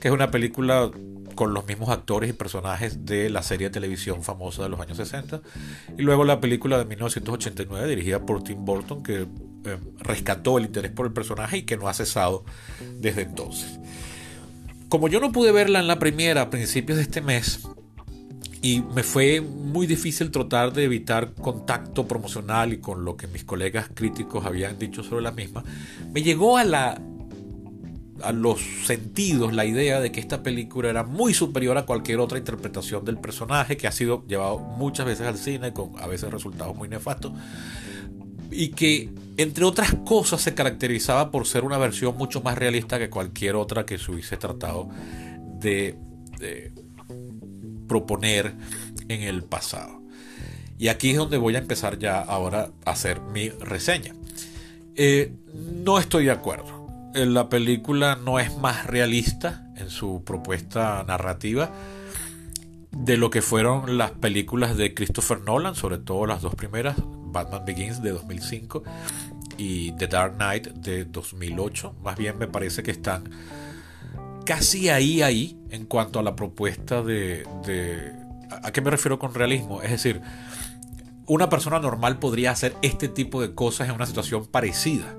que 0.00 0.08
es 0.08 0.12
una 0.12 0.32
película 0.32 0.90
con 1.36 1.54
los 1.54 1.64
mismos 1.66 1.90
actores 1.90 2.28
y 2.28 2.32
personajes 2.32 3.06
de 3.06 3.30
la 3.30 3.44
serie 3.44 3.68
de 3.68 3.72
televisión 3.72 4.24
famosa 4.24 4.64
de 4.64 4.68
los 4.68 4.80
años 4.80 4.96
60. 4.96 5.42
Y 5.96 6.02
luego 6.02 6.24
la 6.24 6.40
película 6.40 6.76
de 6.76 6.86
1989 6.86 7.86
dirigida 7.86 8.26
por 8.26 8.42
Tim 8.42 8.64
Burton 8.64 9.04
que 9.04 9.22
eh, 9.22 9.78
rescató 10.00 10.58
el 10.58 10.64
interés 10.64 10.90
por 10.90 11.06
el 11.06 11.12
personaje 11.12 11.58
y 11.58 11.62
que 11.62 11.76
no 11.76 11.88
ha 11.88 11.94
cesado 11.94 12.44
desde 12.98 13.22
entonces. 13.22 13.78
Como 14.88 15.06
yo 15.06 15.20
no 15.20 15.30
pude 15.30 15.52
verla 15.52 15.78
en 15.78 15.86
la 15.86 16.00
primera 16.00 16.42
a 16.42 16.50
principios 16.50 16.96
de 16.96 17.04
este 17.04 17.20
mes, 17.20 17.60
y 18.62 18.80
me 18.80 19.02
fue 19.02 19.40
muy 19.40 19.86
difícil 19.86 20.30
tratar 20.30 20.72
de 20.72 20.84
evitar 20.84 21.34
contacto 21.34 22.06
promocional 22.08 22.72
y 22.72 22.78
con 22.78 23.04
lo 23.04 23.16
que 23.16 23.26
mis 23.26 23.44
colegas 23.44 23.90
críticos 23.92 24.46
habían 24.46 24.78
dicho 24.78 25.02
sobre 25.02 25.22
la 25.22 25.32
misma, 25.32 25.64
me 26.12 26.22
llegó 26.22 26.56
a 26.56 26.64
la 26.64 27.00
a 28.22 28.32
los 28.32 28.60
sentidos 28.86 29.52
la 29.52 29.64
idea 29.64 30.00
de 30.00 30.12
que 30.12 30.20
esta 30.20 30.42
película 30.42 30.88
era 30.88 31.02
muy 31.02 31.34
superior 31.34 31.76
a 31.76 31.84
cualquier 31.84 32.20
otra 32.20 32.38
interpretación 32.38 33.04
del 33.04 33.18
personaje 33.18 33.76
que 33.76 33.86
ha 33.86 33.92
sido 33.92 34.24
llevado 34.26 34.58
muchas 34.58 35.04
veces 35.04 35.26
al 35.26 35.36
cine 35.36 35.72
con 35.72 35.92
a 36.00 36.06
veces 36.06 36.30
resultados 36.30 36.74
muy 36.74 36.88
nefastos 36.88 37.32
y 38.50 38.68
que 38.68 39.10
entre 39.36 39.64
otras 39.64 39.94
cosas 40.06 40.40
se 40.40 40.54
caracterizaba 40.54 41.30
por 41.30 41.46
ser 41.46 41.64
una 41.64 41.76
versión 41.76 42.16
mucho 42.16 42.40
más 42.40 42.56
realista 42.56 42.98
que 42.98 43.10
cualquier 43.10 43.56
otra 43.56 43.84
que 43.84 43.98
se 43.98 44.12
hubiese 44.12 44.36
tratado 44.36 44.88
de, 45.60 45.96
proponer 47.86 48.54
en 49.08 49.22
el 49.22 49.42
pasado. 49.42 50.02
Y 50.78 50.88
aquí 50.88 51.10
es 51.10 51.16
donde 51.16 51.38
voy 51.38 51.54
a 51.54 51.58
empezar 51.58 51.98
ya 51.98 52.20
ahora 52.20 52.70
a 52.84 52.90
hacer 52.90 53.20
mi 53.20 53.48
reseña. 53.48 54.14
Eh, 54.96 55.32
no 55.52 55.98
estoy 55.98 56.26
de 56.26 56.30
acuerdo 56.32 56.84
la 57.14 57.48
película 57.48 58.16
no 58.16 58.40
es 58.40 58.56
más 58.58 58.86
realista 58.86 59.64
en 59.76 59.88
su 59.88 60.24
propuesta 60.24 61.04
narrativa 61.06 61.70
de 62.90 63.16
lo 63.16 63.30
que 63.30 63.40
fueron 63.40 63.98
las 63.98 64.10
películas 64.10 64.76
de 64.76 64.94
Christopher 64.94 65.40
Nolan, 65.40 65.76
sobre 65.76 65.98
todo 65.98 66.26
las 66.26 66.42
dos 66.42 66.54
primeras, 66.56 66.96
Batman 66.98 67.64
Begins 67.64 68.02
de 68.02 68.10
2005 68.10 68.82
y 69.56 69.92
The 69.92 70.08
Dark 70.08 70.34
Knight 70.34 70.68
de 70.68 71.04
2008. 71.04 71.94
Más 72.02 72.16
bien 72.16 72.36
me 72.36 72.48
parece 72.48 72.82
que 72.82 72.90
están 72.90 73.30
casi 74.44 74.88
ahí, 74.88 75.22
ahí, 75.22 75.58
en 75.70 75.86
cuanto 75.86 76.18
a 76.18 76.22
la 76.22 76.36
propuesta 76.36 77.02
de... 77.02 77.44
¿A 78.62 78.70
qué 78.72 78.80
me 78.80 78.90
refiero 78.90 79.18
con 79.18 79.34
realismo? 79.34 79.82
Es 79.82 79.90
decir, 79.90 80.20
una 81.26 81.48
persona 81.48 81.78
normal 81.80 82.18
podría 82.18 82.52
hacer 82.52 82.76
este 82.82 83.08
tipo 83.08 83.42
de 83.42 83.54
cosas 83.54 83.88
en 83.88 83.94
una 83.94 84.06
situación 84.06 84.46
parecida 84.46 85.16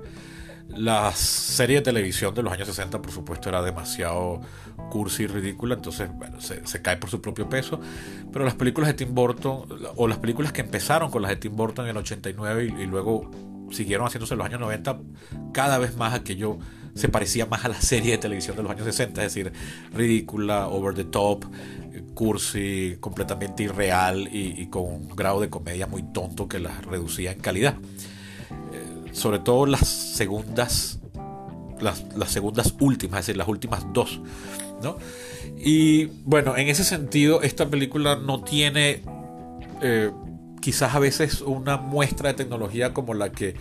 la 0.76 1.12
serie 1.12 1.76
de 1.76 1.82
televisión 1.82 2.34
de 2.34 2.42
los 2.42 2.52
años 2.52 2.68
60, 2.68 3.00
por 3.00 3.10
supuesto, 3.10 3.48
era 3.48 3.62
demasiado 3.62 4.40
cursi 4.90 5.24
y 5.24 5.26
ridícula, 5.26 5.74
entonces, 5.74 6.10
bueno, 6.14 6.40
se, 6.40 6.82
cae 6.82 6.96
por 6.96 7.10
su 7.10 7.20
propio 7.20 7.48
peso. 7.48 7.80
Pero 8.32 8.44
las 8.44 8.54
películas 8.54 8.88
de 8.88 8.94
Tim 8.94 9.14
Burton, 9.14 9.66
o 9.96 10.08
las 10.08 10.18
películas 10.18 10.52
que 10.52 10.60
empezaron 10.60 11.10
con 11.10 11.22
las 11.22 11.30
de 11.30 11.36
Tim 11.36 11.56
Burton 11.56 11.86
en 11.86 11.92
el 11.92 11.96
89 11.98 12.74
y, 12.78 12.86
luego 12.86 13.30
siguieron 13.70 14.06
haciéndose 14.06 14.34
en 14.34 14.38
los 14.38 14.46
años 14.46 14.60
90, 14.60 15.00
cada 15.52 15.78
vez 15.78 15.96
más 15.96 16.14
aquello 16.14 16.58
se 16.96 17.08
parecía 17.08 17.46
más 17.46 17.64
a 17.64 17.68
la 17.68 17.80
serie 17.80 18.12
de 18.12 18.18
televisión 18.18 18.56
de 18.56 18.64
los 18.64 18.72
años 18.72 18.84
60, 18.84 19.24
es 19.24 19.32
decir, 19.32 19.52
ridícula, 19.94 20.66
over 20.66 20.94
the 20.94 21.04
top, 21.04 21.44
cursi, 22.14 22.96
completamente 22.98 23.62
irreal 23.62 24.28
y, 24.32 24.66
con 24.66 24.84
un 24.84 25.08
grado 25.14 25.40
de 25.40 25.48
comedia 25.48 25.86
muy 25.86 26.02
tonto 26.02 26.48
que 26.48 26.58
las 26.58 26.84
reducía 26.84 27.32
en 27.32 27.40
calidad 27.40 27.76
sobre 29.16 29.38
todo 29.38 29.64
las 29.64 29.88
segundas, 29.88 31.00
las, 31.80 32.04
segundas 32.26 32.74
últimas, 32.78 33.20
es 33.20 33.26
decir, 33.26 33.38
las 33.38 33.48
últimas 33.48 33.86
dos, 33.92 34.20
¿no? 34.82 34.98
Y 35.56 36.06
bueno, 36.24 36.56
en 36.56 36.68
ese 36.68 36.84
sentido, 36.84 37.40
esta 37.40 37.68
película 37.68 38.16
no 38.16 38.42
tiene 38.44 39.02
eh, 39.80 40.10
quizás 40.60 40.94
a 40.94 40.98
veces 40.98 41.40
una 41.40 41.78
muestra 41.78 42.28
de 42.28 42.34
tecnología 42.34 42.92
como 42.92 43.14
la 43.14 43.32
que 43.32 43.54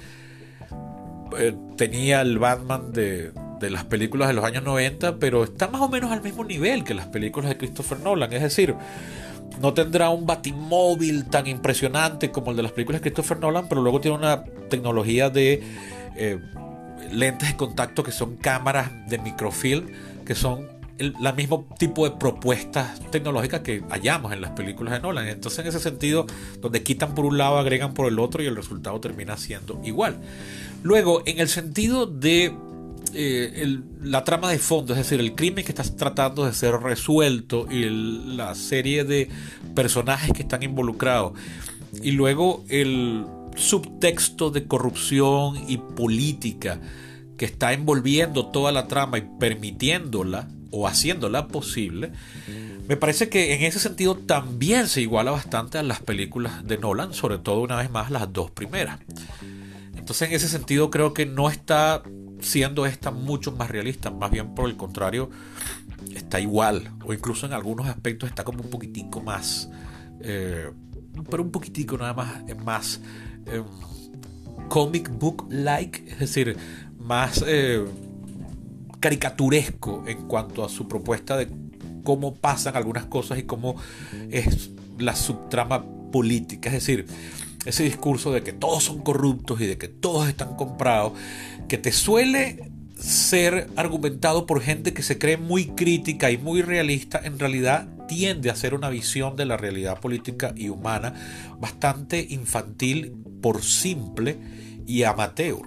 eh, 1.38 1.56
tenía 1.78 2.22
el 2.22 2.38
Batman 2.40 2.92
de, 2.92 3.32
las 3.62 3.86
películas 3.86 4.28
de 4.28 4.36
los 4.36 4.46
años 4.46 4.64
90, 4.64 5.18
pero 5.18 5.44
está 5.44 5.68
más 5.68 5.82
o 5.82 5.90
menos 5.90 6.12
al 6.12 6.22
mismo 6.22 6.44
nivel 6.44 6.84
que 6.84 6.94
las 6.94 7.08
películas 7.08 7.50
de 7.50 7.58
Christopher 7.58 8.00
Nolan. 8.00 8.32
Es 8.32 8.44
decir, 8.44 8.76
no 9.60 9.74
tendrá 9.74 10.10
un 10.10 10.28
batimóvil 10.28 11.26
tan 11.26 11.48
impresionante 11.48 12.32
como 12.32 12.52
el 12.52 12.58
de 12.58 12.64
las 12.64 12.72
películas 12.74 13.02
de 13.02 13.12
Christopher 13.12 13.40
Nolan, 13.40 13.68
pero 13.68 13.82
luego 13.82 14.02
tiene 14.02 14.18
una 14.18 14.44
tecnología 14.70 15.32
de 15.32 15.64
eh, 16.16 16.40
lentes 17.12 17.50
de 17.50 17.56
contacto 17.56 18.04
que 18.04 18.12
son 18.12 18.36
cámaras 18.36 18.92
de 19.10 19.18
microfilm, 19.18 19.88
que 20.26 20.36
son 20.36 20.76
el 20.98 21.16
mismo 21.36 21.68
tipo 21.78 22.08
de 22.08 22.16
propuestas 22.16 23.00
tecnológicas 23.12 23.62
que 23.62 23.84
hallamos 23.90 24.32
en 24.32 24.42
las 24.42 24.52
películas 24.52 24.94
de 24.94 25.02
Nolan. 25.02 25.28
Entonces, 25.28 25.60
en 25.60 25.68
ese 25.68 25.80
sentido, 25.80 26.26
donde 26.62 26.84
quitan 26.84 27.14
por 27.16 27.26
un 27.26 27.38
lado, 27.38 27.58
agregan 27.58 27.94
por 27.94 28.08
el 28.08 28.20
otro 28.20 28.42
y 28.42 28.46
el 28.46 28.56
resultado 28.56 29.00
termina 29.02 29.36
siendo 29.36 29.82
igual. 29.84 30.18
Luego, 30.84 31.24
en 31.26 31.40
el 31.40 31.48
sentido 31.48 32.06
de 32.06 32.54
eh, 33.14 33.80
la 34.02 34.24
trama 34.24 34.52
de 34.52 34.60
fondo, 34.60 34.94
es 34.94 35.00
decir, 35.00 35.20
el 35.20 35.36
crimen 35.36 35.64
que 35.64 35.72
está 35.72 35.84
tratando 35.84 36.46
de 36.46 36.54
ser 36.54 36.74
resuelto 36.76 37.66
y 37.72 37.90
la 38.36 38.54
serie 38.56 39.04
de 39.06 39.30
personajes 39.74 40.32
que 40.34 40.42
están 40.42 40.64
involucrados. 40.64 41.34
Y 42.04 42.12
luego 42.12 42.66
el 42.68 43.26
subtexto 43.56 44.52
de 44.52 44.66
corrupción 44.66 45.64
y 45.68 45.78
política 45.78 46.82
que 47.38 47.46
está 47.46 47.74
envolviendo 47.74 48.48
toda 48.48 48.72
la 48.72 48.88
trama 48.88 49.18
y 49.18 49.28
permitiéndola 49.40 50.50
o 50.72 50.88
haciéndola 50.88 51.48
posible, 51.48 52.12
me 52.88 52.98
parece 52.98 53.30
que 53.30 53.56
en 53.56 53.64
ese 53.64 53.80
sentido 53.80 54.16
también 54.16 54.88
se 54.88 55.02
iguala 55.02 55.32
bastante 55.32 55.78
a 55.78 55.84
las 55.84 56.02
películas 56.02 56.68
de 56.68 56.78
Nolan, 56.78 57.14
sobre 57.14 57.38
todo 57.38 57.62
una 57.62 57.78
vez 57.78 57.90
más 57.90 58.12
las 58.12 58.32
dos 58.32 58.52
primeras. 58.52 59.00
Entonces 60.06 60.30
en 60.30 60.36
ese 60.36 60.48
sentido 60.48 60.92
creo 60.92 61.16
que 61.16 61.26
no 61.26 61.50
está 61.50 62.04
siendo 62.40 62.86
esta 62.86 63.10
mucho 63.10 63.52
más 63.54 63.72
realista, 63.72 64.12
más 64.12 64.30
bien 64.30 64.54
por 64.54 64.70
el 64.70 64.78
contrario, 64.78 65.32
está 66.14 66.40
igual, 66.40 66.92
o 67.04 67.12
incluso 67.12 67.48
en 67.48 67.54
algunos 67.54 67.88
aspectos 67.88 68.30
está 68.30 68.44
como 68.44 68.62
un 68.62 68.70
poquitico 68.70 69.24
más, 69.24 69.68
eh, 70.22 70.70
pero 71.28 71.42
un 71.42 71.50
poquitico 71.50 71.98
nada 71.98 72.14
más, 72.14 72.44
más 72.64 73.02
em, 73.48 73.64
comic 74.70 75.10
book 75.10 75.48
like, 75.50 76.08
es 76.08 76.20
decir, 76.20 76.56
más 77.00 77.44
eh, 77.48 77.84
caricaturesco 79.00 80.04
en 80.06 80.28
cuanto 80.28 80.64
a 80.64 80.70
su 80.70 80.88
propuesta 80.88 81.36
de 81.36 81.50
cómo 82.04 82.36
pasan 82.36 82.76
algunas 82.76 83.06
cosas 83.06 83.40
y 83.40 83.44
cómo 83.44 83.76
es 84.30 84.70
la 85.00 85.16
subtrama 85.16 85.84
política, 86.12 86.70
es 86.70 86.76
decir, 86.76 87.08
ese 87.66 87.84
discurso 87.84 88.32
de 88.32 88.44
que 88.44 88.54
todos 88.54 88.84
son 88.84 89.02
corruptos 89.02 89.60
y 89.62 89.66
de 89.66 89.78
que 89.78 89.88
todos 89.88 90.28
están 90.28 90.56
comprados, 90.56 91.14
que 91.68 91.78
te 91.78 91.92
suele 91.92 92.72
ser 92.98 93.68
argumentado 93.76 94.46
por 94.46 94.62
gente 94.62 94.94
que 94.94 95.04
se 95.04 95.18
cree 95.18 95.38
muy 95.38 95.68
crítica 95.68 96.32
y 96.32 96.38
muy 96.38 96.62
realista, 96.62 97.20
en 97.24 97.40
realidad 97.40 97.88
tiende 98.08 98.50
a 98.50 98.56
ser 98.56 98.74
una 98.74 98.90
visión 98.90 99.36
de 99.36 99.46
la 99.46 99.58
realidad 99.58 100.00
política 100.00 100.54
y 100.56 100.70
humana 100.70 101.14
bastante 101.60 102.26
infantil 102.30 103.14
por 103.42 103.64
simple 103.64 104.38
y 104.86 105.04
amateur. 105.04 105.62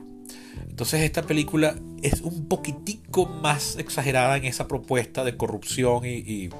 Entonces 0.68 1.02
esta 1.02 1.22
película 1.22 1.74
es 2.02 2.20
un 2.20 2.46
poquitico 2.46 3.26
más 3.26 3.76
exagerada 3.78 4.36
en 4.36 4.44
esa 4.44 4.68
propuesta 4.68 5.24
de 5.24 5.36
corrupción 5.36 6.02
y, 6.04 6.50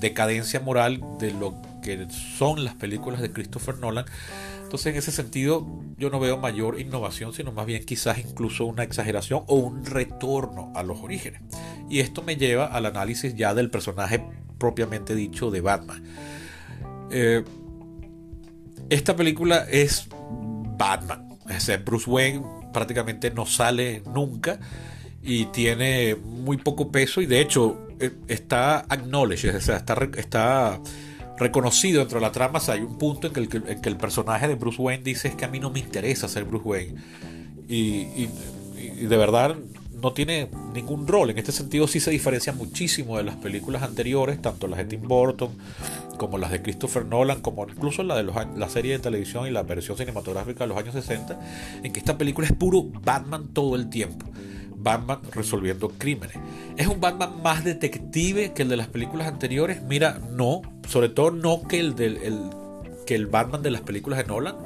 decadencia 0.00 0.60
moral 0.60 1.02
de 1.18 1.32
lo 1.32 1.60
que 1.82 2.06
son 2.10 2.64
las 2.64 2.74
películas 2.74 3.20
de 3.20 3.32
Christopher 3.32 3.78
Nolan. 3.78 4.04
Entonces 4.62 4.92
en 4.92 4.96
ese 4.96 5.12
sentido 5.12 5.66
yo 5.96 6.10
no 6.10 6.20
veo 6.20 6.36
mayor 6.36 6.80
innovación, 6.80 7.32
sino 7.32 7.52
más 7.52 7.66
bien 7.66 7.84
quizás 7.84 8.18
incluso 8.18 8.66
una 8.66 8.82
exageración 8.82 9.44
o 9.46 9.56
un 9.56 9.84
retorno 9.84 10.72
a 10.74 10.82
los 10.82 10.98
orígenes. 11.00 11.40
Y 11.88 12.00
esto 12.00 12.22
me 12.22 12.36
lleva 12.36 12.66
al 12.66 12.86
análisis 12.86 13.34
ya 13.34 13.54
del 13.54 13.70
personaje 13.70 14.22
propiamente 14.58 15.14
dicho 15.14 15.50
de 15.50 15.60
Batman. 15.60 16.04
Eh, 17.10 17.44
esta 18.90 19.16
película 19.16 19.66
es 19.70 20.08
Batman. 20.76 21.28
Es 21.48 21.70
Bruce 21.84 22.10
Wayne 22.10 22.42
prácticamente 22.72 23.30
no 23.30 23.46
sale 23.46 24.02
nunca 24.12 24.58
y 25.22 25.46
tiene 25.46 26.14
muy 26.14 26.56
poco 26.58 26.90
peso 26.90 27.20
y 27.20 27.26
de 27.26 27.40
hecho 27.40 27.88
eh, 28.00 28.12
está 28.28 28.80
acknowledged, 28.88 29.54
o 29.54 29.60
sea, 29.60 29.76
está, 29.76 29.96
está 30.16 30.80
reconocido 31.38 32.00
dentro 32.00 32.20
de 32.20 32.26
la 32.26 32.32
hay 32.68 32.80
un 32.80 32.98
punto 32.98 33.26
en 33.26 33.32
que, 33.32 33.40
el, 33.40 33.48
que, 33.48 33.88
el, 33.88 33.96
personaje 33.96 34.48
de 34.48 34.54
Bruce 34.54 34.80
Wayne 34.80 35.02
dice 35.02 35.28
es 35.28 35.34
que 35.34 35.44
a 35.44 35.48
mí 35.48 35.60
no 35.60 35.70
me 35.70 35.80
interesa 35.80 36.28
ser 36.28 36.44
Bruce 36.44 36.68
Wayne. 36.68 36.94
Y, 37.68 37.76
y, 37.76 38.30
de 39.06 39.16
verdad 39.16 39.56
no 40.00 40.12
tiene 40.12 40.48
ningún 40.74 41.06
rol. 41.06 41.30
En 41.30 41.38
este 41.38 41.52
sentido 41.52 41.88
sí 41.88 42.00
se 42.00 42.10
diferencia 42.10 42.52
muchísimo 42.52 43.16
de 43.16 43.24
las 43.24 43.36
películas 43.36 43.82
anteriores, 43.82 44.40
tanto 44.40 44.68
las 44.68 44.78
de 44.78 44.84
Tim 44.84 45.02
Burton 45.02 45.50
como 46.18 46.38
las 46.38 46.50
de 46.50 46.62
Christopher 46.62 47.04
Nolan, 47.04 47.40
como 47.40 47.66
incluso 47.68 48.02
la 48.02 48.16
de 48.16 48.24
los, 48.24 48.36
la 48.56 48.68
serie 48.68 48.92
de 48.92 48.98
televisión 48.98 49.46
y 49.46 49.50
la 49.50 49.62
versión 49.62 49.96
cinematográfica 49.96 50.64
de 50.64 50.68
los 50.68 50.78
años 50.78 50.94
60, 50.94 51.38
en 51.82 51.92
que 51.92 51.98
esta 51.98 52.18
película 52.18 52.46
es 52.46 52.52
puro 52.52 52.82
Batman 52.82 53.48
todo 53.52 53.76
el 53.76 53.88
tiempo. 53.88 54.26
Batman 54.78 55.20
resolviendo 55.32 55.88
crímenes. 55.88 56.36
¿Es 56.76 56.86
un 56.86 57.00
Batman 57.00 57.42
más 57.42 57.64
detective 57.64 58.52
que 58.52 58.62
el 58.62 58.68
de 58.68 58.76
las 58.76 58.88
películas 58.88 59.28
anteriores? 59.28 59.82
Mira, 59.82 60.20
no. 60.30 60.62
Sobre 60.88 61.08
todo 61.08 61.30
no 61.30 61.62
que 61.68 61.80
el, 61.80 61.94
del, 61.94 62.18
que 63.06 63.14
el 63.14 63.26
Batman 63.26 63.62
de 63.62 63.70
las 63.70 63.82
películas 63.82 64.18
de 64.18 64.24
Nolan. 64.24 64.56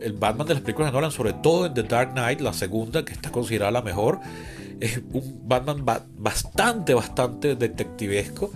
El 0.00 0.12
Batman 0.12 0.46
de 0.46 0.54
las 0.54 0.62
películas 0.62 0.90
de 0.90 0.96
Nolan, 0.96 1.10
sobre 1.10 1.32
todo 1.32 1.66
en 1.66 1.74
The 1.74 1.82
Dark 1.84 2.12
Knight, 2.12 2.40
la 2.40 2.52
segunda, 2.52 3.04
que 3.04 3.12
está 3.12 3.32
considerada 3.32 3.70
la 3.70 3.82
mejor, 3.82 4.20
es 4.80 5.00
un 5.12 5.40
Batman 5.44 5.84
bastante, 6.18 6.94
bastante 6.94 7.56
detectivesco. 7.56 8.52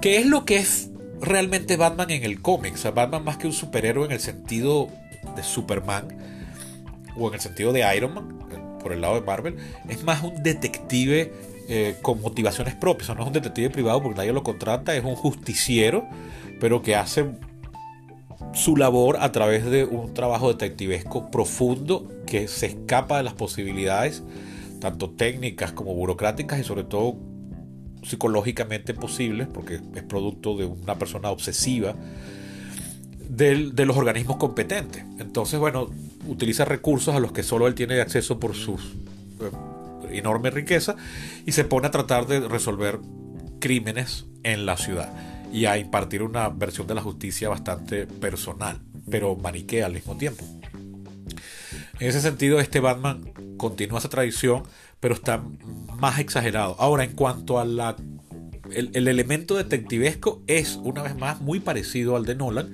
Que 0.00 0.18
es 0.18 0.26
lo 0.26 0.44
que 0.44 0.56
es 0.56 0.90
realmente 1.20 1.76
Batman 1.76 2.10
en 2.10 2.24
el 2.24 2.40
cómic. 2.42 2.74
O 2.74 2.78
sea, 2.78 2.90
Batman 2.90 3.24
más 3.24 3.36
que 3.36 3.46
un 3.46 3.52
superhéroe 3.52 4.06
en 4.06 4.12
el 4.12 4.20
sentido 4.20 4.88
de 5.36 5.42
Superman 5.42 6.08
o 7.16 7.28
en 7.28 7.34
el 7.34 7.40
sentido 7.40 7.72
de 7.72 7.96
Iron 7.96 8.14
Man, 8.14 8.38
por 8.82 8.92
el 8.92 9.00
lado 9.00 9.14
de 9.14 9.22
Marvel, 9.22 9.56
es 9.88 10.02
más 10.02 10.22
un 10.22 10.42
detective 10.42 11.32
eh, 11.68 11.96
con 12.02 12.20
motivaciones 12.20 12.74
propias. 12.74 13.10
O 13.10 13.14
no 13.14 13.22
es 13.22 13.26
un 13.28 13.32
detective 13.32 13.70
privado 13.70 14.02
porque 14.02 14.18
nadie 14.18 14.32
lo 14.32 14.42
contrata, 14.42 14.94
es 14.94 15.04
un 15.04 15.14
justiciero, 15.14 16.06
pero 16.60 16.82
que 16.82 16.96
hace 16.96 17.26
su 18.52 18.76
labor 18.76 19.18
a 19.20 19.32
través 19.32 19.64
de 19.64 19.84
un 19.84 20.12
trabajo 20.14 20.48
detectivesco 20.48 21.30
profundo 21.30 22.08
que 22.26 22.48
se 22.48 22.66
escapa 22.66 23.18
de 23.18 23.22
las 23.22 23.34
posibilidades, 23.34 24.22
tanto 24.80 25.10
técnicas 25.10 25.72
como 25.72 25.94
burocráticas 25.94 26.60
y 26.60 26.64
sobre 26.64 26.84
todo 26.84 27.16
psicológicamente 28.02 28.94
posibles, 28.94 29.46
porque 29.46 29.80
es 29.94 30.02
producto 30.02 30.56
de 30.56 30.66
una 30.66 30.98
persona 30.98 31.30
obsesiva, 31.30 31.94
de 33.28 33.86
los 33.86 33.96
organismos 33.96 34.36
competentes. 34.36 35.04
Entonces, 35.18 35.58
bueno, 35.58 35.90
utiliza 36.26 36.64
recursos 36.64 37.14
a 37.14 37.20
los 37.20 37.32
que 37.32 37.42
solo 37.42 37.66
él 37.66 37.74
tiene 37.74 38.00
acceso 38.00 38.38
por 38.38 38.54
su 38.54 38.74
eh, 38.74 40.18
enorme 40.18 40.50
riqueza 40.50 40.96
y 41.46 41.52
se 41.52 41.64
pone 41.64 41.86
a 41.86 41.90
tratar 41.90 42.26
de 42.26 42.40
resolver 42.40 42.98
crímenes 43.60 44.26
en 44.42 44.66
la 44.66 44.76
ciudad 44.76 45.12
y 45.52 45.66
a 45.66 45.78
impartir 45.78 46.22
una 46.22 46.48
versión 46.48 46.86
de 46.86 46.94
la 46.94 47.02
justicia 47.02 47.48
bastante 47.48 48.06
personal, 48.06 48.80
pero 49.10 49.36
maniquea 49.36 49.86
al 49.86 49.92
mismo 49.92 50.16
tiempo. 50.16 50.44
En 52.00 52.08
ese 52.08 52.20
sentido, 52.20 52.58
este 52.58 52.80
Batman 52.80 53.32
continúa 53.56 53.98
esa 53.98 54.08
tradición, 54.08 54.64
pero 54.98 55.14
está 55.14 55.42
más 55.98 56.18
exagerado. 56.18 56.74
Ahora, 56.78 57.04
en 57.04 57.12
cuanto 57.12 57.60
a 57.60 57.64
la 57.64 57.96
el, 58.72 58.90
el, 58.94 59.06
elemento 59.06 59.56
detectivesco 59.56 60.42
es 60.46 60.78
una 60.82 61.02
vez 61.02 61.16
más 61.16 61.40
muy 61.42 61.60
parecido 61.60 62.16
al 62.16 62.24
de 62.24 62.34
Nolan, 62.34 62.72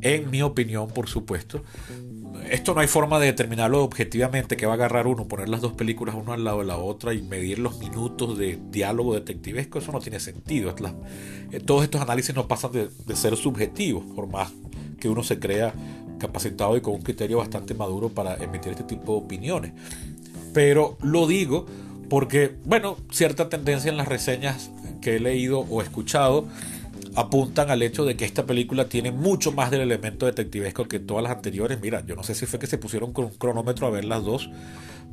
en 0.00 0.30
mi 0.30 0.42
opinión, 0.42 0.88
por 0.88 1.08
supuesto. 1.08 1.62
Esto 2.50 2.74
no 2.74 2.80
hay 2.80 2.86
forma 2.86 3.18
de 3.18 3.26
determinarlo 3.26 3.82
objetivamente, 3.82 4.56
que 4.56 4.66
va 4.66 4.72
a 4.72 4.74
agarrar 4.76 5.06
uno, 5.06 5.28
poner 5.28 5.48
las 5.48 5.60
dos 5.60 5.72
películas 5.72 6.14
uno 6.14 6.32
al 6.32 6.44
lado 6.44 6.60
de 6.60 6.64
la 6.64 6.78
otra 6.78 7.12
y 7.12 7.20
medir 7.20 7.58
los 7.58 7.78
minutos 7.78 8.38
de 8.38 8.58
diálogo 8.70 9.14
detectivesco, 9.14 9.78
eso 9.78 9.92
no 9.92 10.00
tiene 10.00 10.20
sentido. 10.20 10.74
Eh, 11.52 11.60
todos 11.60 11.84
estos 11.84 12.00
análisis 12.00 12.34
no 12.34 12.48
pasan 12.48 12.72
de, 12.72 12.88
de 13.06 13.16
ser 13.16 13.36
subjetivos, 13.36 14.04
por 14.14 14.28
más 14.28 14.52
que 14.98 15.08
uno 15.08 15.22
se 15.22 15.38
crea 15.38 15.74
capacitado 16.18 16.76
y 16.76 16.80
con 16.80 16.94
un 16.94 17.02
criterio 17.02 17.38
bastante 17.38 17.74
maduro 17.74 18.08
para 18.08 18.36
emitir 18.36 18.72
este 18.72 18.84
tipo 18.84 19.12
de 19.12 19.18
opiniones. 19.18 19.72
Pero 20.52 20.96
lo 21.02 21.26
digo 21.26 21.66
porque, 22.08 22.56
bueno, 22.64 22.96
cierta 23.12 23.48
tendencia 23.48 23.90
en 23.90 23.96
las 23.96 24.08
reseñas 24.08 24.70
que 25.00 25.16
he 25.16 25.20
leído 25.20 25.60
o 25.60 25.82
escuchado 25.82 26.46
apuntan 27.18 27.70
al 27.70 27.82
hecho 27.82 28.04
de 28.04 28.16
que 28.16 28.24
esta 28.24 28.46
película 28.46 28.88
tiene 28.88 29.10
mucho 29.10 29.50
más 29.50 29.72
del 29.72 29.80
elemento 29.80 30.26
detectivesco 30.26 30.86
que 30.86 31.00
todas 31.00 31.24
las 31.24 31.32
anteriores. 31.32 31.80
Mira, 31.80 32.04
yo 32.06 32.14
no 32.14 32.22
sé 32.22 32.34
si 32.34 32.46
fue 32.46 32.60
que 32.60 32.68
se 32.68 32.78
pusieron 32.78 33.12
con 33.12 33.24
un 33.24 33.32
cronómetro 33.32 33.88
a 33.88 33.90
ver 33.90 34.04
las 34.04 34.22
dos, 34.22 34.48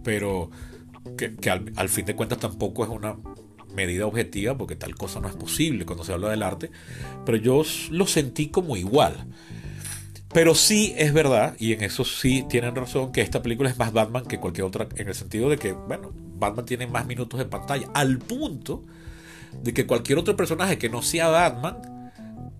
pero 0.04 0.52
que, 1.18 1.50
al, 1.50 1.72
al, 1.76 1.90
fin 1.90 2.06
de 2.06 2.16
cuentas 2.16 2.38
tampoco 2.38 2.84
es 2.84 2.92
una 2.92 3.18
medida 3.74 4.06
objetiva, 4.06 4.56
porque 4.56 4.76
tal 4.76 4.96
cosa 4.96 5.20
no 5.20 5.28
es 5.28 5.36
posible 5.36 5.86
cuando 5.86 6.04
se 6.04 6.14
habla 6.14 6.30
del 6.30 6.44
arte, 6.44 6.70
pero 7.26 7.38
yo 7.38 7.64
lo 7.90 8.06
sentí 8.06 8.50
como 8.50 8.78
igual. 8.78 9.26
Pero 10.32 10.54
sí 10.54 10.94
es 10.98 11.12
verdad, 11.12 11.56
y 11.60 11.74
en 11.74 11.82
eso 11.82 12.06
sí 12.06 12.46
tienen 12.48 12.76
razón, 12.76 13.12
que 13.12 13.22
esta 13.22 13.42
película 13.42 13.70
es 13.70 13.80
más 13.80 13.94
Batman 13.94 14.26
que 14.26 14.40
cualquier 14.40 14.68
otra, 14.68 14.88
en 14.96 15.08
el 15.08 15.16
sentido 15.16 15.50
de 15.50 15.58
que, 15.58 15.72
bueno, 15.72 16.12
Batman 16.14 16.66
tiene 16.66 16.86
más 16.86 17.08
minutos 17.08 17.40
de 17.40 17.46
pantalla, 17.46 17.88
al 17.94 18.20
punto 18.20 18.84
de 19.64 19.74
que 19.74 19.88
cualquier 19.88 20.20
otro 20.20 20.36
personaje 20.36 20.78
que 20.78 20.90
no 20.90 21.02
sea 21.02 21.30
Batman 21.30 21.95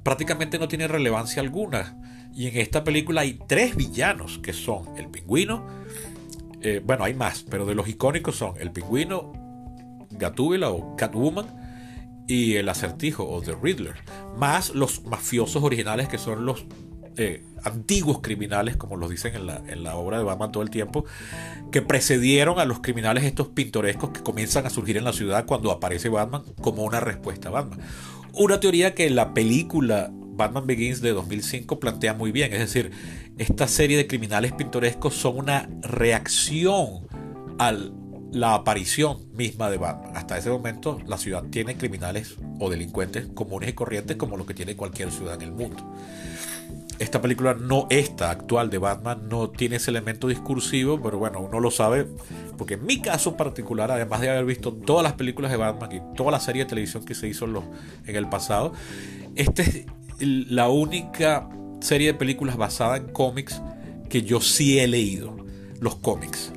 prácticamente 0.06 0.60
no 0.60 0.68
tiene 0.68 0.88
relevancia 0.88 1.42
alguna. 1.42 1.98
Y 2.32 2.48
en 2.48 2.58
esta 2.58 2.84
película 2.84 3.22
hay 3.22 3.40
tres 3.48 3.76
villanos, 3.76 4.38
que 4.38 4.54
son 4.54 4.96
el 4.98 5.08
pingüino, 5.08 5.66
eh, 6.62 6.80
bueno, 6.86 7.04
hay 7.04 7.16
más, 7.16 7.44
pero 7.50 7.66
de 7.66 7.74
los 7.74 7.88
icónicos 7.90 8.36
son 8.36 8.54
el 8.60 8.72
pingüino, 8.72 9.34
Gatúbela 10.12 10.70
o 10.70 10.96
Catwoman, 10.96 11.48
y 12.28 12.56
el 12.56 12.70
acertijo 12.70 13.28
o 13.28 13.42
The 13.42 13.56
Riddler, 13.60 13.96
más 14.38 14.76
los 14.76 15.04
mafiosos 15.06 15.64
originales 15.64 16.08
que 16.08 16.20
son 16.20 16.46
los 16.46 16.66
eh, 17.18 17.44
antiguos 17.64 18.20
criminales, 18.22 18.78
como 18.78 18.98
los 18.98 19.10
dicen 19.10 19.34
en 19.36 19.48
la, 19.48 19.64
en 19.68 19.84
la, 19.84 19.96
obra 19.96 20.20
de 20.20 20.24
Batman 20.24 20.52
todo 20.52 20.62
el 20.62 20.70
tiempo, 20.70 21.06
que 21.72 21.82
precedieron 21.82 22.60
a 22.60 22.66
los 22.66 22.80
criminales 22.80 23.24
estos 23.24 23.48
pintorescos 23.48 24.12
que 24.12 24.22
comienzan 24.22 24.68
a 24.68 24.70
surgir 24.70 24.98
en 24.98 25.04
la 25.04 25.14
ciudad 25.14 25.46
cuando 25.46 25.72
aparece 25.72 26.10
Batman 26.10 26.44
como 26.62 26.84
una 26.84 27.00
respuesta 27.00 27.50
a 27.50 27.52
Batman. 27.52 27.80
Una 28.38 28.60
teoría 28.60 28.94
que 28.94 29.10
la 29.10 29.34
película 29.34 30.12
Batman 30.12 30.68
Begins 30.68 31.00
de 31.00 31.14
2005 31.14 31.80
plantea 31.80 32.14
muy 32.14 32.34
bien, 32.34 32.52
es 32.52 32.60
decir, 32.60 32.92
esta 33.38 33.66
serie 33.66 33.96
de 33.96 34.08
criminales 34.08 34.52
pintorescos 34.52 35.16
son 35.16 35.38
una 35.38 35.70
reacción 35.82 37.08
a 37.58 37.74
la 38.34 38.56
aparición 38.56 39.32
misma 39.34 39.70
de 39.70 39.78
Batman. 39.78 40.18
Hasta 40.18 40.38
ese 40.38 40.50
momento 40.50 41.00
la 41.08 41.18
ciudad 41.18 41.46
tiene 41.50 41.78
criminales 41.78 42.36
o 42.60 42.70
delincuentes 42.70 43.28
comunes 43.34 43.70
y 43.70 43.74
corrientes 43.74 44.18
como 44.18 44.36
los 44.36 44.46
que 44.46 44.54
tiene 44.54 44.76
cualquier 44.76 45.12
ciudad 45.12 45.36
en 45.36 45.42
el 45.42 45.52
mundo 45.54 45.90
esta 47.00 47.22
película 47.22 47.54
no, 47.54 47.88
esta 47.90 48.32
actual 48.32 48.70
de 48.70 48.78
Batman, 48.78 49.28
no 49.30 49.50
tiene 49.50 49.78
ese 49.78 49.92
elemento 49.92 50.28
discursivo, 50.28 51.02
pero 51.02 51.18
bueno, 51.18 51.42
uno 51.42 51.60
lo 51.60 51.72
sabe, 51.72 52.08
porque 52.58 52.76
en 52.76 52.86
mi 52.86 53.02
caso 53.02 53.36
particular, 53.36 53.92
además 53.92 54.22
de 54.22 54.30
haber 54.30 54.46
visto 54.46 54.74
todas 54.74 55.04
las 55.04 55.14
películas 55.14 55.52
de 55.52 55.58
Batman 55.58 55.90
y 55.92 56.16
toda 56.16 56.32
la 56.32 56.40
serie 56.40 56.64
de 56.64 56.70
televisión 56.70 57.04
que 57.04 57.14
se 57.14 57.28
hizo 57.28 57.46
en, 57.46 58.16
el 58.16 58.30
pasado, 58.30 58.74
esta 59.36 59.62
es 59.62 59.86
la 60.20 60.70
única 60.70 61.50
serie 61.82 62.08
de 62.08 62.14
películas 62.14 62.56
basada 62.56 62.98
en 62.98 63.10
cómics 63.10 63.62
que 64.10 64.24
yo 64.24 64.40
sí 64.40 64.80
he 64.80 64.88
leído, 64.88 65.36
los 65.82 65.96
cómics. 65.98 66.54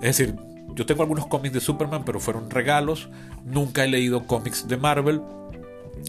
Es 0.00 0.16
decir, 0.16 0.34
yo 0.74 0.86
tengo 0.86 1.02
algunos 1.02 1.26
cómics 1.26 1.52
de 1.52 1.60
Superman, 1.60 2.04
pero 2.04 2.20
fueron 2.20 2.50
regalos, 2.50 3.10
nunca 3.44 3.84
he 3.84 3.88
leído 3.88 4.26
cómics 4.26 4.66
de 4.66 4.78
Marvel, 4.78 5.20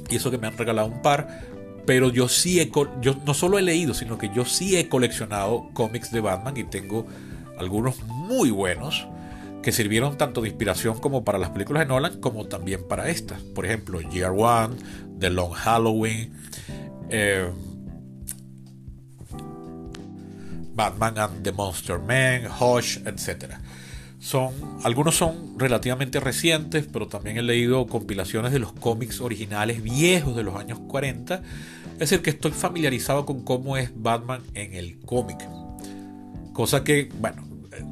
y 0.09 0.15
eso 0.15 0.31
que 0.31 0.37
me 0.37 0.47
han 0.47 0.57
regalado 0.57 0.87
un 0.87 1.01
par, 1.01 1.27
pero 1.85 2.09
yo 2.09 2.27
sí 2.27 2.59
he, 2.59 2.71
yo 3.01 3.15
no 3.25 3.33
solo 3.33 3.59
he 3.59 3.61
leído, 3.61 3.93
sino 3.93 4.17
que 4.17 4.29
yo 4.33 4.45
sí 4.45 4.75
he 4.77 4.89
coleccionado 4.89 5.69
cómics 5.73 6.11
de 6.11 6.21
Batman 6.21 6.57
y 6.57 6.63
tengo 6.63 7.05
algunos 7.57 8.03
muy 8.03 8.51
buenos 8.51 9.07
que 9.61 9.71
sirvieron 9.71 10.17
tanto 10.17 10.41
de 10.41 10.49
inspiración 10.49 10.99
como 10.99 11.23
para 11.23 11.39
las 11.39 11.49
películas 11.49 11.83
de 11.83 11.87
Nolan 11.87 12.19
como 12.19 12.45
también 12.45 12.87
para 12.87 13.09
estas. 13.09 13.41
Por 13.41 13.65
ejemplo, 13.65 13.99
Year 13.99 14.31
One, 14.31 14.75
The 15.19 15.31
Long 15.31 15.53
Halloween, 15.53 16.31
eh, 17.09 17.49
Batman 20.75 21.17
and 21.17 21.43
the 21.43 21.51
Monster 21.51 21.97
Man, 21.97 22.47
Hush, 22.59 22.97
etc. 23.05 23.55
Son, 24.25 24.55
algunos 24.83 25.15
son 25.15 25.59
relativamente 25.59 26.19
recientes, 26.19 26.87
pero 26.91 27.07
también 27.07 27.37
he 27.37 27.43
leído 27.43 27.85
compilaciones 27.85 28.51
de 28.51 28.57
los 28.57 28.73
cómics 28.73 29.21
originales 29.21 29.83
viejos 29.83 30.35
de 30.35 30.41
los 30.41 30.55
años 30.55 30.79
40. 30.87 31.43
Es 31.93 31.99
decir, 31.99 32.23
que 32.23 32.31
estoy 32.31 32.49
familiarizado 32.49 33.27
con 33.27 33.43
cómo 33.43 33.77
es 33.77 33.91
Batman 33.95 34.41
en 34.55 34.73
el 34.73 34.97
cómic. 35.01 35.47
Cosa 36.53 36.83
que, 36.83 37.07
bueno, 37.19 37.44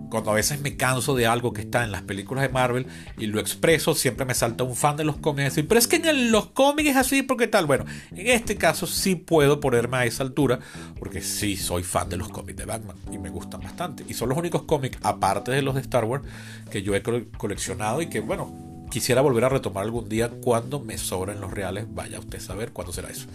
cuando 0.10 0.32
a 0.32 0.36
veces 0.36 0.62
me 0.62 0.78
canso 0.78 1.16
de 1.16 1.28
algo 1.28 1.54
que 1.54 1.62
está 1.62 1.84
en 1.84 1.92
las 1.92 2.04
películas 2.04 2.44
de 2.44 2.50
Marvel 2.50 2.88
y 3.18 3.28
lo 3.28 3.40
expreso, 3.40 3.96
siempre 3.96 4.26
me 4.26 4.34
salta 4.34 4.64
un 4.64 4.76
fan 4.76 4.98
de 4.98 5.04
los 5.04 5.18
cómics 5.18 5.42
y 5.42 5.44
decir, 5.46 5.68
pero 5.68 5.80
es 5.80 5.88
que 5.88 5.98
en 5.98 6.32
los 6.32 6.48
cómics 6.48 6.90
es 6.90 6.96
así, 6.98 7.22
porque 7.24 7.48
tal? 7.48 7.66
Bueno, 7.66 7.86
en 8.12 8.28
este 8.28 8.56
caso 8.56 8.88
sí 8.88 9.16
puedo 9.16 9.60
ponerme 9.60 9.98
a 9.98 10.06
esa 10.06 10.24
altura, 10.24 10.60
porque 11.00 11.22
sí 11.22 11.58
soy 11.58 11.84
fan 11.84 12.10
de 12.10 12.18
los 12.18 12.30
cómics 12.30 12.58
de 12.58 12.66
Batman 12.66 12.96
y 13.12 13.18
me 13.18 13.30
gustan 13.30 13.62
bastante. 13.62 14.06
Y 14.08 14.14
son 14.14 14.30
los 14.30 14.38
únicos 14.38 14.64
cómics, 14.64 14.98
aparte 15.02 15.52
de 15.52 15.62
los 15.62 15.76
de 15.76 15.82
Star 15.82 16.06
Wars, 16.06 16.24
que 16.70 16.84
yo 16.84 16.96
he 16.96 17.02
coleccionado 17.02 18.02
y 18.02 18.08
que, 18.08 18.20
bueno, 18.20 18.88
quisiera 18.90 19.22
volver 19.22 19.46
a 19.46 19.50
retomar 19.50 19.84
algún 19.84 20.08
día 20.08 20.30
cuando 20.30 20.80
me 20.80 20.98
sobren 20.98 21.42
los 21.42 21.52
reales. 21.52 21.86
Vaya 21.90 22.20
usted 22.20 22.38
a 22.38 22.42
saber 22.42 22.72
cuándo 22.72 22.94
será 22.94 23.10
eso. 23.10 23.28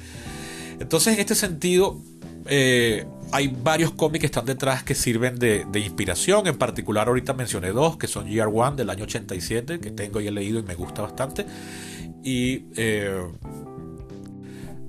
Entonces, 0.81 1.15
en 1.15 1.21
este 1.21 1.35
sentido, 1.35 2.01
eh, 2.47 3.07
hay 3.33 3.49
varios 3.49 3.93
cómics 3.93 4.21
que 4.21 4.27
están 4.27 4.45
detrás 4.45 4.83
que 4.83 4.95
sirven 4.95 5.39
de, 5.39 5.67
inspiración. 5.75 6.47
En 6.47 6.57
particular, 6.57 7.09
ahorita 7.09 7.35
mencioné 7.35 7.71
dos, 7.71 7.97
que 7.97 8.07
son 8.07 8.27
Year 8.27 8.49
One 8.53 8.77
del 8.77 8.91
año 8.91 9.05
87, 9.05 9.81
que 9.81 9.91
tengo 9.91 10.21
y 10.21 10.29
he 10.29 10.31
leído 10.31 10.59
y 10.59 10.63
me 10.63 10.75
gusta 10.75 11.03
bastante. 11.03 11.47
Y 12.23 12.67
eh, 12.77 13.23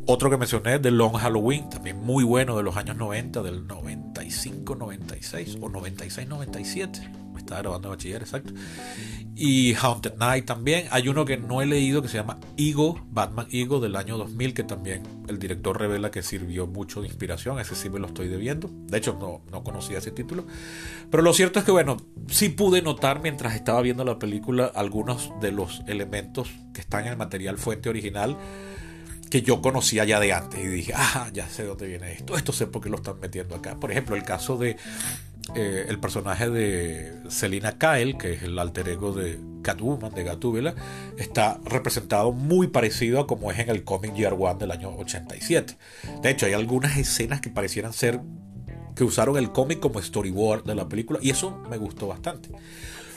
otro 0.05 0.29
que 0.29 0.37
mencioné, 0.37 0.79
The 0.79 0.91
Long 0.91 1.13
Halloween, 1.13 1.69
también 1.69 1.99
muy 1.99 2.23
bueno 2.23 2.57
de 2.57 2.63
los 2.63 2.77
años 2.77 2.97
90, 2.97 3.43
del 3.43 3.67
95, 3.67 4.75
96 4.75 5.57
o 5.61 5.69
96, 5.69 6.27
97 6.27 7.19
estaba 7.49 7.61
grabando 7.61 7.89
bachiller, 7.89 8.21
exacto. 8.21 8.53
Y 9.35 9.73
Haunted 9.73 10.15
Night 10.17 10.45
también. 10.45 10.87
Hay 10.91 11.07
uno 11.07 11.25
que 11.25 11.37
no 11.37 11.61
he 11.61 11.65
leído 11.65 12.01
que 12.01 12.07
se 12.07 12.17
llama 12.17 12.37
Ego, 12.57 12.99
Batman 13.09 13.47
Ego 13.51 13.79
del 13.79 13.95
año 13.95 14.17
2000, 14.17 14.53
que 14.53 14.63
también 14.63 15.03
el 15.27 15.39
director 15.39 15.79
revela 15.79 16.11
que 16.11 16.21
sirvió 16.21 16.67
mucho 16.67 17.01
de 17.01 17.07
inspiración. 17.07 17.59
Ese 17.59 17.75
sí 17.75 17.89
me 17.89 17.99
lo 17.99 18.07
estoy 18.07 18.27
debiendo. 18.27 18.69
De 18.87 18.97
hecho, 18.97 19.17
no, 19.19 19.41
no 19.51 19.63
conocía 19.63 19.97
ese 19.97 20.11
título. 20.11 20.45
Pero 21.09 21.23
lo 21.23 21.33
cierto 21.33 21.59
es 21.59 21.65
que, 21.65 21.71
bueno, 21.71 21.97
sí 22.27 22.49
pude 22.49 22.81
notar 22.81 23.21
mientras 23.21 23.55
estaba 23.55 23.81
viendo 23.81 24.03
la 24.03 24.19
película 24.19 24.71
algunos 24.75 25.31
de 25.41 25.51
los 25.51 25.81
elementos 25.87 26.49
que 26.73 26.81
están 26.81 27.05
en 27.05 27.13
el 27.13 27.17
material 27.17 27.57
fuente 27.57 27.89
original 27.89 28.37
que 29.29 29.43
yo 29.43 29.61
conocía 29.61 30.05
ya 30.05 30.19
de 30.19 30.33
antes 30.33 30.59
y 30.59 30.67
dije, 30.67 30.93
ah, 30.95 31.29
ya 31.31 31.47
sé 31.47 31.63
dónde 31.63 31.87
viene 31.87 32.13
esto, 32.13 32.35
esto 32.35 32.51
sé 32.51 32.65
por 32.65 32.81
qué 32.81 32.89
lo 32.89 32.97
están 32.97 33.19
metiendo 33.19 33.55
acá. 33.55 33.79
Por 33.79 33.91
ejemplo, 33.91 34.15
el 34.15 34.23
caso 34.23 34.57
de 34.57 34.77
eh, 35.55 35.85
el 35.87 35.99
personaje 35.99 36.49
de 36.49 37.13
Selina 37.29 37.77
Kyle, 37.77 38.17
que 38.17 38.33
es 38.33 38.43
el 38.43 38.57
alter 38.59 38.89
ego 38.89 39.13
de 39.13 39.39
Catwoman, 39.61 40.13
de 40.13 40.23
Gatúbela, 40.23 40.75
está 41.17 41.59
representado 41.65 42.31
muy 42.31 42.67
parecido 42.67 43.19
a 43.19 43.27
como 43.27 43.51
es 43.51 43.59
en 43.59 43.69
el 43.69 43.83
cómic 43.83 44.13
Year 44.13 44.33
One 44.33 44.59
del 44.59 44.71
año 44.71 44.95
87. 44.95 45.77
De 46.21 46.29
hecho, 46.29 46.45
hay 46.45 46.53
algunas 46.53 46.97
escenas 46.97 47.41
que 47.41 47.49
parecieran 47.49 47.93
ser 47.93 48.21
que 48.95 49.03
usaron 49.03 49.37
el 49.37 49.51
cómic 49.51 49.79
como 49.79 50.01
storyboard 50.01 50.65
de 50.65 50.75
la 50.75 50.89
película 50.89 51.19
y 51.21 51.29
eso 51.29 51.57
me 51.69 51.77
gustó 51.77 52.07
bastante. 52.07 52.49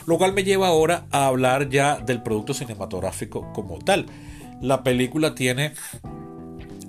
Lo 0.07 0.19
cual 0.19 0.33
me 0.33 0.45
lleva 0.45 0.69
ahora 0.69 1.07
a 1.11 1.27
hablar 1.27 1.69
ya 1.69 1.97
del 1.99 2.23
producto 2.23 2.55
cinematográfico 2.55 3.53
como 3.53 3.79
tal. 3.79 4.07
La 4.61 4.83
película 4.83 5.35
tiene 5.35 5.73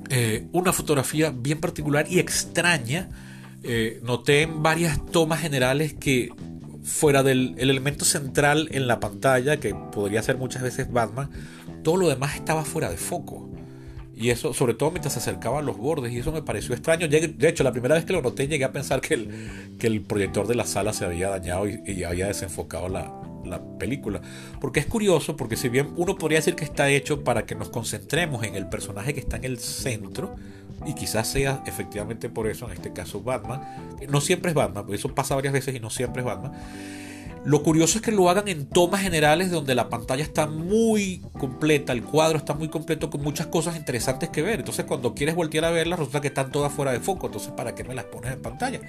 eh, 0.09 0.47
una 0.51 0.73
fotografía 0.73 1.31
bien 1.31 1.59
particular 1.59 2.05
y 2.09 2.19
extraña 2.19 3.09
eh, 3.63 3.99
noté 4.03 4.41
en 4.41 4.61
varias 4.61 5.05
tomas 5.05 5.41
generales 5.41 5.93
que 5.93 6.31
fuera 6.83 7.23
del 7.23 7.55
elemento 7.57 8.05
central 8.05 8.67
en 8.71 8.87
la 8.87 8.99
pantalla, 8.99 9.57
que 9.57 9.73
podría 9.73 10.21
ser 10.21 10.37
muchas 10.37 10.61
veces 10.61 10.91
Batman, 10.91 11.29
todo 11.81 11.97
lo 11.97 12.09
demás 12.09 12.35
estaba 12.35 12.65
fuera 12.65 12.89
de 12.89 12.97
foco. 12.97 13.49
Y 14.15 14.29
eso, 14.29 14.53
sobre 14.53 14.73
todo 14.73 14.91
mientras 14.91 15.13
se 15.13 15.19
acercaba 15.19 15.59
a 15.59 15.61
los 15.61 15.77
bordes, 15.77 16.11
y 16.11 16.19
eso 16.19 16.31
me 16.31 16.43
pareció 16.43 16.75
extraño. 16.75 17.07
De 17.07 17.49
hecho, 17.49 17.63
la 17.63 17.71
primera 17.71 17.95
vez 17.95 18.05
que 18.05 18.13
lo 18.13 18.21
noté, 18.21 18.47
llegué 18.47 18.63
a 18.63 18.71
pensar 18.71 19.01
que 19.01 19.15
el, 19.15 19.75
que 19.79 19.87
el 19.87 20.01
proyector 20.01 20.47
de 20.47 20.55
la 20.55 20.65
sala 20.65 20.93
se 20.93 21.05
había 21.05 21.29
dañado 21.29 21.67
y, 21.67 22.03
había 22.03 22.27
desenfocado 22.27 22.89
la, 22.89 23.11
la, 23.45 23.61
película. 23.77 24.21
Porque 24.61 24.79
es 24.79 24.85
curioso, 24.85 25.35
porque 25.35 25.55
si 25.55 25.69
bien 25.69 25.91
uno 25.95 26.15
podría 26.15 26.39
decir 26.39 26.55
que 26.55 26.63
está 26.63 26.89
hecho 26.89 27.23
para 27.23 27.45
que 27.45 27.55
nos 27.55 27.69
concentremos 27.69 28.43
en 28.43 28.55
el 28.55 28.67
personaje 28.67 29.13
que 29.13 29.19
está 29.19 29.37
en 29.37 29.45
el 29.45 29.59
centro, 29.59 30.35
y 30.85 30.95
quizás 30.95 31.27
sea 31.27 31.63
efectivamente 31.65 32.29
por 32.29 32.47
eso, 32.47 32.65
en 32.65 32.73
este 32.73 32.91
caso 32.91 33.21
Batman, 33.21 33.61
no 34.09 34.21
siempre 34.21 34.51
es 34.51 34.55
Batman, 34.55 34.85
eso 34.91 35.13
pasa 35.13 35.35
varias 35.35 35.53
veces 35.53 35.75
y 35.75 35.79
no 35.79 35.89
siempre 35.89 36.21
es 36.21 36.25
Batman. 36.25 36.51
Lo 37.45 37.61
curioso 37.61 37.97
es 37.97 38.01
que 38.01 38.11
lo 38.11 38.29
hagan 38.29 38.47
en 38.47 38.67
tomas 38.67 39.01
generales 39.01 39.51
donde 39.51 39.75
la 39.75 39.89
pantalla 39.89 40.23
está 40.23 40.47
muy 40.47 41.21
completa, 41.37 41.91
el 41.91 42.01
cuadro 42.01 42.37
está 42.37 42.53
muy 42.53 42.69
completo 42.69 43.09
con 43.09 43.21
muchas 43.21 43.47
cosas 43.47 43.75
interesantes 43.75 44.29
que 44.29 44.41
ver. 44.41 44.59
Entonces 44.59 44.85
cuando 44.85 45.13
quieres 45.13 45.35
voltear 45.35 45.65
a 45.65 45.71
verlas 45.71 45.99
resulta 45.99 46.21
que 46.21 46.29
están 46.29 46.51
todas 46.51 46.71
fuera 46.71 46.93
de 46.93 47.01
foco. 47.01 47.27
Entonces 47.27 47.51
¿para 47.51 47.75
qué 47.75 47.83
me 47.83 47.95
las 47.95 48.05
pones 48.05 48.31
en 48.31 48.41
pantalla? 48.41 48.79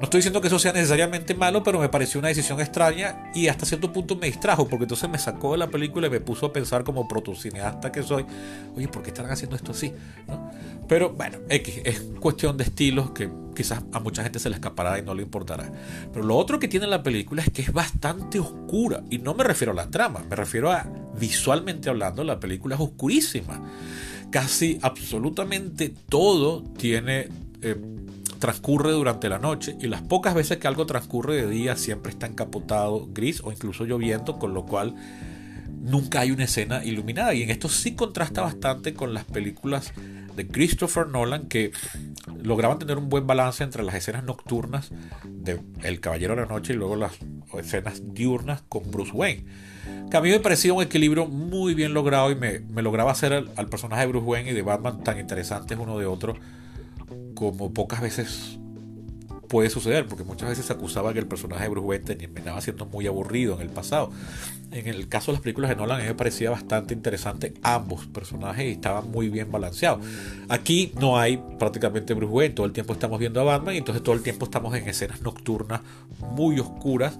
No 0.00 0.04
estoy 0.04 0.18
diciendo 0.18 0.40
que 0.40 0.46
eso 0.46 0.58
sea 0.58 0.72
necesariamente 0.72 1.34
malo, 1.34 1.62
pero 1.64 1.80
me 1.80 1.88
pareció 1.88 2.20
una 2.20 2.28
decisión 2.28 2.60
extraña 2.60 3.30
y 3.34 3.48
hasta 3.48 3.66
cierto 3.66 3.92
punto 3.92 4.16
me 4.16 4.28
distrajo 4.28 4.68
porque 4.68 4.84
entonces 4.84 5.10
me 5.10 5.18
sacó 5.18 5.52
de 5.52 5.58
la 5.58 5.68
película 5.68 6.06
y 6.06 6.10
me 6.10 6.20
puso 6.20 6.46
a 6.46 6.52
pensar 6.52 6.84
como 6.84 7.08
protocineasta 7.08 7.90
que 7.90 8.02
soy, 8.04 8.24
oye, 8.76 8.88
¿por 8.88 9.02
qué 9.02 9.10
están 9.10 9.30
haciendo 9.30 9.56
esto 9.56 9.72
así? 9.72 9.92
Pero 10.88 11.10
bueno, 11.10 11.38
X, 11.48 11.82
es 11.84 12.00
cuestión 12.18 12.56
de 12.56 12.64
estilos 12.64 13.10
que 13.10 13.30
quizás 13.54 13.82
a 13.92 14.00
mucha 14.00 14.22
gente 14.22 14.38
se 14.38 14.48
le 14.48 14.56
escapará 14.56 14.98
y 14.98 15.02
no 15.02 15.14
le 15.14 15.22
importará. 15.22 15.70
Pero 16.12 16.24
lo 16.24 16.36
otro 16.36 16.58
que 16.58 16.66
tiene 16.66 16.86
la 16.86 17.02
película 17.02 17.42
es 17.42 17.50
que 17.50 17.62
es 17.62 17.72
bastante 17.80 18.38
oscura. 18.38 19.02
Y 19.08 19.18
no 19.18 19.32
me 19.32 19.42
refiero 19.42 19.72
a 19.72 19.74
la 19.74 19.88
trama, 19.88 20.22
me 20.28 20.36
refiero 20.36 20.70
a 20.70 20.86
visualmente 21.18 21.88
hablando, 21.88 22.22
la 22.24 22.38
película 22.38 22.74
es 22.74 22.80
oscurísima. 22.80 23.58
Casi 24.30 24.78
absolutamente 24.82 25.94
todo 26.08 26.62
tiene... 26.76 27.28
Eh, 27.62 27.76
transcurre 28.38 28.90
durante 28.92 29.28
la 29.28 29.38
noche 29.38 29.76
y 29.78 29.86
las 29.86 30.00
pocas 30.00 30.34
veces 30.34 30.56
que 30.56 30.66
algo 30.66 30.86
transcurre 30.86 31.36
de 31.36 31.46
día 31.46 31.76
siempre 31.76 32.10
está 32.10 32.26
encapotado, 32.26 33.06
gris 33.12 33.42
o 33.44 33.52
incluso 33.52 33.84
lloviendo, 33.84 34.38
con 34.38 34.54
lo 34.54 34.64
cual 34.64 34.94
nunca 35.82 36.20
hay 36.20 36.30
una 36.30 36.44
escena 36.44 36.82
iluminada. 36.82 37.34
Y 37.34 37.42
en 37.42 37.50
esto 37.50 37.68
sí 37.68 37.94
contrasta 37.94 38.40
bastante 38.40 38.94
con 38.94 39.12
las 39.12 39.26
películas 39.26 39.92
de 40.36 40.46
Christopher 40.46 41.08
Nolan 41.08 41.48
que 41.48 41.72
lograban 42.42 42.78
tener 42.78 42.98
un 42.98 43.08
buen 43.08 43.26
balance 43.26 43.62
entre 43.64 43.82
las 43.82 43.94
escenas 43.94 44.24
nocturnas 44.24 44.90
de 45.24 45.60
El 45.82 46.00
Caballero 46.00 46.34
de 46.34 46.42
la 46.42 46.46
Noche 46.46 46.72
y 46.72 46.76
luego 46.76 46.96
las 46.96 47.12
escenas 47.58 48.02
diurnas 48.14 48.62
con 48.68 48.90
Bruce 48.90 49.12
Wayne. 49.12 49.44
Que 50.10 50.16
a 50.16 50.20
mí 50.20 50.30
me 50.30 50.40
parecía 50.40 50.72
un 50.72 50.82
equilibrio 50.82 51.26
muy 51.26 51.74
bien 51.74 51.94
logrado 51.94 52.30
y 52.30 52.34
me, 52.34 52.60
lograba 52.82 53.12
hacer 53.12 53.32
al, 53.32 53.50
al, 53.56 53.68
personaje 53.68 54.02
de 54.02 54.08
Bruce 54.08 54.26
Wayne 54.26 54.50
y 54.50 54.54
de 54.54 54.62
Batman 54.62 55.02
tan 55.02 55.18
interesantes 55.18 55.78
uno 55.78 55.98
de 55.98 56.06
otro 56.06 56.34
como 57.34 57.72
pocas 57.72 58.00
veces 58.00 58.58
puede 59.50 59.68
suceder, 59.68 60.06
porque 60.06 60.22
muchas 60.22 60.48
veces 60.48 60.66
se 60.66 60.72
acusaba 60.72 61.12
que 61.12 61.18
el 61.18 61.26
personaje 61.26 61.64
de 61.64 61.68
Bruce 61.70 61.86
Wayne 61.86 62.04
terminaba 62.04 62.60
siendo 62.60 62.86
muy 62.86 63.08
aburrido 63.08 63.56
en 63.56 63.62
el 63.62 63.68
pasado. 63.68 64.12
En 64.70 64.86
el 64.86 65.08
caso 65.08 65.32
de 65.32 65.38
las 65.38 65.42
películas 65.42 65.70
de 65.70 65.74
Nolan, 65.74 66.06
me 66.06 66.14
parecía 66.14 66.50
bastante 66.50 66.94
interesante 66.94 67.52
ambos 67.62 68.06
personajes 68.06 68.64
y 68.64 68.70
estaban 68.70 69.10
muy 69.10 69.28
bien 69.28 69.50
balanceados. 69.50 70.06
Aquí 70.48 70.92
no 71.00 71.18
hay 71.18 71.42
prácticamente 71.58 72.14
Bruce 72.14 72.32
Wayne, 72.32 72.54
todo 72.54 72.64
el 72.64 72.72
tiempo 72.72 72.92
estamos 72.92 73.18
viendo 73.18 73.40
a 73.40 73.44
Batman 73.44 73.74
y 73.74 73.78
entonces 73.78 74.04
todo 74.04 74.14
el 74.14 74.22
tiempo 74.22 74.44
estamos 74.44 74.72
en 74.76 74.88
escenas 74.88 75.20
nocturnas 75.20 75.80
muy 76.20 76.60
oscuras. 76.60 77.18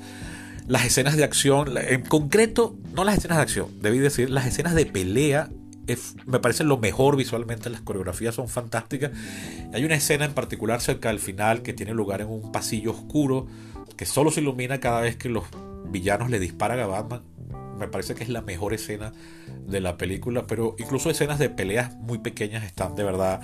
Las 0.69 0.85
escenas 0.85 1.17
de 1.17 1.25
acción, 1.25 1.75
en 1.77 2.03
concreto, 2.03 2.77
no 2.95 3.03
las 3.03 3.19
escenas 3.19 3.39
de 3.39 3.43
acción, 3.43 3.67
debí 3.81 3.99
decir, 3.99 4.31
las 4.31 4.47
escenas 4.47 4.77
de 4.77 4.87
pelea 4.87 5.51
me 6.27 6.39
parece 6.39 6.65
lo 6.65 6.79
mejor 6.79 7.17
visualmente, 7.17 7.71
las 7.71 7.81
coreografías 7.81 8.35
son 8.35 8.49
fantásticas. 8.49 9.11
Hay 9.73 9.85
una 9.85 9.95
escena 9.95 10.25
en 10.25 10.35
particular 10.35 10.81
cerca 10.81 11.09
del 11.09 11.21
final 11.21 11.63
que 11.63 11.73
tiene 11.73 11.95
lugar 11.95 12.21
en 12.21 12.29
un 12.29 12.53
pasillo 12.53 12.91
oscuro 12.93 13.47
que 13.97 14.07
solo 14.07 14.31
se 14.31 14.41
ilumina 14.41 14.81
cada 14.81 15.03
vez 15.03 15.17
que 15.17 15.29
los 15.29 15.45
villanos 15.91 16.31
le 16.31 16.39
disparan 16.39 16.79
a 16.81 16.87
Batman. 16.87 17.23
Me 17.79 17.89
parece 17.89 18.15
que 18.15 18.23
es 18.23 18.29
la 18.29 18.43
mejor 18.43 18.75
escena 18.75 19.13
de 19.67 19.81
la 19.81 19.97
película, 19.97 20.47
pero 20.47 20.75
incluso 20.79 21.11
escenas 21.11 21.39
de 21.39 21.51
peleas 21.51 21.95
muy 21.97 22.19
pequeñas 22.19 22.65
están 22.65 22.95
de 22.95 23.05
verdad, 23.05 23.41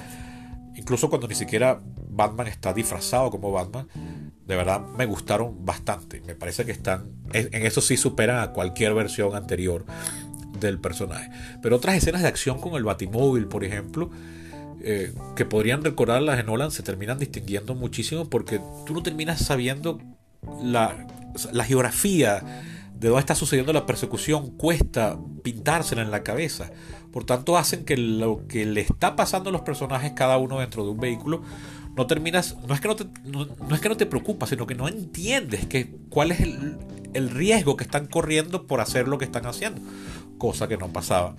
incluso 0.74 1.08
cuando 1.08 1.28
ni 1.28 1.34
siquiera 1.34 1.80
Batman 2.08 2.46
está 2.46 2.72
disfrazado 2.72 3.30
como 3.30 3.52
Batman, 3.52 3.88
de 4.46 4.56
verdad 4.56 4.80
me 4.80 5.06
gustaron 5.06 5.64
bastante. 5.64 6.20
Me 6.22 6.34
parece 6.34 6.64
que 6.64 6.72
están, 6.72 7.10
en 7.32 7.66
eso 7.66 7.80
sí 7.80 7.96
superan 7.96 8.40
a 8.40 8.52
cualquier 8.52 8.94
versión 8.94 9.34
anterior 9.34 9.84
del 10.60 10.78
personaje. 10.78 11.30
Pero 11.62 11.76
otras 11.76 11.96
escenas 11.96 12.22
de 12.22 12.28
acción 12.28 12.60
con 12.60 12.74
el 12.74 12.84
Batimóvil, 12.84 13.46
por 13.46 13.64
ejemplo, 13.64 14.10
eh, 14.82 15.12
que 15.34 15.44
podrían 15.44 15.82
recordar 15.82 16.22
las 16.22 16.36
de 16.36 16.44
Nolan, 16.44 16.70
se 16.70 16.82
terminan 16.82 17.18
distinguiendo 17.18 17.74
muchísimo 17.74 18.28
porque 18.28 18.60
tú 18.86 18.94
no 18.94 19.02
terminas 19.02 19.40
sabiendo 19.40 20.00
la, 20.62 21.06
la 21.52 21.64
geografía 21.64 22.62
de 22.94 23.08
dónde 23.08 23.20
está 23.20 23.34
sucediendo 23.34 23.72
la 23.72 23.84
persecución 23.84 24.50
cuesta 24.56 25.18
pintársela 25.42 26.02
en 26.02 26.10
la 26.10 26.22
cabeza. 26.22 26.70
Por 27.12 27.24
tanto, 27.24 27.56
hacen 27.56 27.84
que 27.84 27.96
lo 27.96 28.46
que 28.46 28.66
le 28.66 28.80
está 28.80 29.16
pasando 29.16 29.50
a 29.50 29.52
los 29.52 29.62
personajes, 29.62 30.12
cada 30.12 30.38
uno 30.38 30.60
dentro 30.60 30.84
de 30.84 30.90
un 30.90 31.00
vehículo, 31.00 31.42
no 31.96 32.06
terminas, 32.06 32.56
no 32.66 32.74
es 32.74 32.80
que 32.80 32.88
no 32.88 32.96
te, 32.96 33.06
no, 33.24 33.74
es 33.74 33.80
que 33.80 33.88
no 33.88 33.96
te 33.96 34.06
preocupa, 34.06 34.46
sino 34.46 34.66
que 34.66 34.74
no 34.74 34.86
entiendes 34.86 35.66
que, 35.66 35.90
cuál 36.10 36.30
es 36.30 36.40
el, 36.40 36.76
el 37.14 37.30
riesgo 37.30 37.76
que 37.76 37.84
están 37.84 38.06
corriendo 38.06 38.66
por 38.66 38.80
hacer 38.80 39.08
lo 39.08 39.18
que 39.18 39.24
están 39.24 39.46
haciendo, 39.46 39.80
cosa 40.38 40.68
que 40.68 40.76
no 40.76 40.88
pasaba 40.88 41.36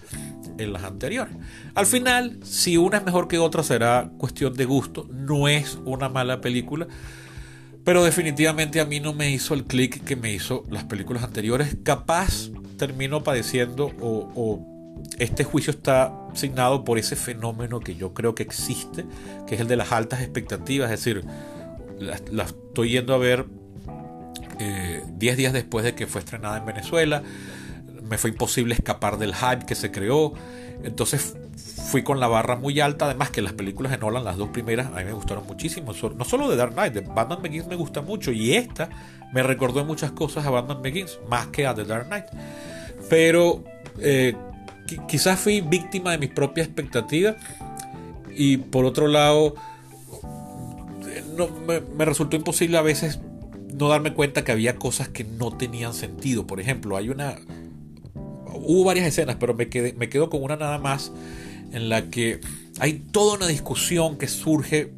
en 0.58 0.74
las 0.74 0.84
anteriores. 0.84 1.36
Al 1.76 1.86
final, 1.86 2.40
si 2.44 2.78
una 2.78 2.98
es 2.98 3.06
mejor 3.06 3.28
que 3.28 3.38
otra 3.38 3.64
será 3.64 4.10
cuestión 4.18 4.54
de 4.54 4.66
gusto, 4.66 5.08
no 5.12 5.48
es 5.48 5.78
una 5.86 6.10
mala 6.10 6.42
película, 6.42 6.88
pero 7.84 8.04
definitivamente 8.04 8.82
a 8.82 8.86
mí 8.86 9.00
no 9.00 9.14
me 9.14 9.32
hizo 9.32 9.54
el 9.54 9.64
clic 9.64 10.04
que 10.04 10.16
me 10.16 10.34
hizo 10.34 10.64
las 10.70 10.84
películas 10.84 11.24
anteriores. 11.24 11.78
Capaz 11.84 12.50
termino 12.78 13.24
padeciendo 13.24 13.92
o, 14.02 14.66
este 15.20 15.44
juicio 15.44 15.72
está 15.72 16.14
asignado 16.34 16.84
por 16.84 16.98
ese 16.98 17.16
fenómeno 17.16 17.80
que 17.80 17.96
yo 17.96 18.14
creo 18.14 18.36
que 18.36 18.44
existe, 18.44 19.06
que 19.48 19.56
es 19.56 19.62
el 19.62 19.68
de 19.68 19.76
las 19.76 19.92
altas 19.92 20.22
expectativas, 20.22 20.92
es 20.92 21.00
decir, 21.00 21.24
la, 22.00 22.44
estoy 22.44 22.92
yendo 22.92 23.14
a 23.14 23.18
ver 23.18 23.46
10 24.58 24.60
eh, 24.60 25.36
días 25.36 25.54
después 25.54 25.86
de 25.86 25.96
que 25.96 26.08
fue 26.08 26.20
estrenada 26.20 26.58
en 26.58 26.66
Venezuela 26.66 27.24
me 28.10 28.18
fue 28.18 28.32
imposible 28.32 28.74
escapar 28.74 29.18
del 29.18 29.34
hype 29.36 29.66
que 29.66 29.76
se 29.76 29.92
creó. 29.92 30.34
Entonces 30.84 31.36
fui 31.92 32.04
con 32.04 32.20
la 32.20 32.28
barra 32.28 32.56
muy 32.56 32.80
alta. 32.80 33.06
Además 33.06 33.30
que 33.30 33.42
las 33.42 33.54
películas 33.54 33.92
de 33.92 33.98
Nolan, 33.98 34.24
las 34.24 34.38
dos 34.38 34.50
primeras, 34.50 34.88
a 34.88 34.98
mí 34.98 35.06
me 35.06 35.14
gustaron 35.14 35.46
muchísimo. 35.46 35.94
No 36.16 36.26
solo 36.26 36.50
de 36.50 36.56
Dark 36.56 36.74
Knight, 36.74 36.94
de 36.94 37.02
Batman 37.02 37.42
Begins 37.42 37.68
me 37.68 37.76
gusta 37.76 38.02
mucho. 38.02 38.32
Y 38.32 38.54
esta 38.54 38.90
me 39.34 39.44
recordó 39.44 39.84
muchas 39.86 40.12
cosas 40.12 40.46
a 40.46 40.50
Batman 40.50 40.82
Begins, 40.82 41.20
más 41.30 41.48
que 41.48 41.66
a 41.66 41.74
The 41.74 41.86
Dark 41.86 42.08
Knight. 42.08 42.26
Pero 43.10 43.64
eh, 44.00 44.36
quizás 45.08 45.40
fui 45.40 45.62
víctima 45.62 46.12
de 46.12 46.18
mis 46.18 46.30
propias 46.30 46.68
expectativas. 46.68 47.36
Y 48.36 48.58
por 48.58 48.86
otro 48.86 49.08
lado, 49.08 49.56
no, 51.36 51.50
me, 51.66 51.82
me 51.82 52.06
resultó 52.06 52.36
imposible 52.36 52.78
a 52.78 52.82
veces 52.82 53.20
no 53.74 53.90
darme 53.90 54.14
cuenta 54.14 54.44
que 54.44 54.52
había 54.52 54.76
cosas 54.76 55.10
que 55.10 55.24
no 55.24 55.56
tenían 55.56 55.94
sentido. 55.94 56.48
Por 56.48 56.60
ejemplo, 56.60 56.98
hay 56.98 57.10
una 57.10 57.36
hubo 58.58 58.84
varias 58.84 59.08
escenas, 59.08 59.38
pero 59.40 59.54
me, 59.54 59.70
quedé, 59.70 59.94
me 59.94 60.10
quedo 60.10 60.30
con 60.30 60.44
una 60.44 60.56
nada 60.56 60.78
más 60.78 61.12
en 61.72 61.90
la 61.90 62.10
que 62.10 62.40
hay 62.80 62.94
toda 63.12 63.36
una 63.36 63.48
discusión 63.48 64.18
que 64.18 64.28
surge, 64.28 64.92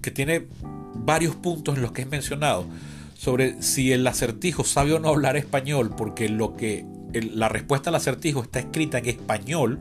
que 0.00 0.10
tiene 0.10 0.46
varios 0.94 1.34
puntos 1.36 1.76
en 1.76 1.82
los 1.82 1.92
que 1.92 2.02
es 2.02 2.08
mencionado, 2.08 2.66
sobre 3.14 3.62
si 3.62 3.92
el 3.92 4.06
acertijo 4.06 4.64
sabe 4.64 4.92
o 4.92 4.98
no 4.98 5.08
hablar 5.08 5.36
español, 5.36 5.94
porque 5.96 6.28
lo 6.28 6.56
que 6.56 6.84
la 7.12 7.48
respuesta 7.48 7.90
al 7.90 7.96
acertijo 7.96 8.42
está 8.42 8.58
escrita 8.60 8.98
en 8.98 9.06
español, 9.06 9.80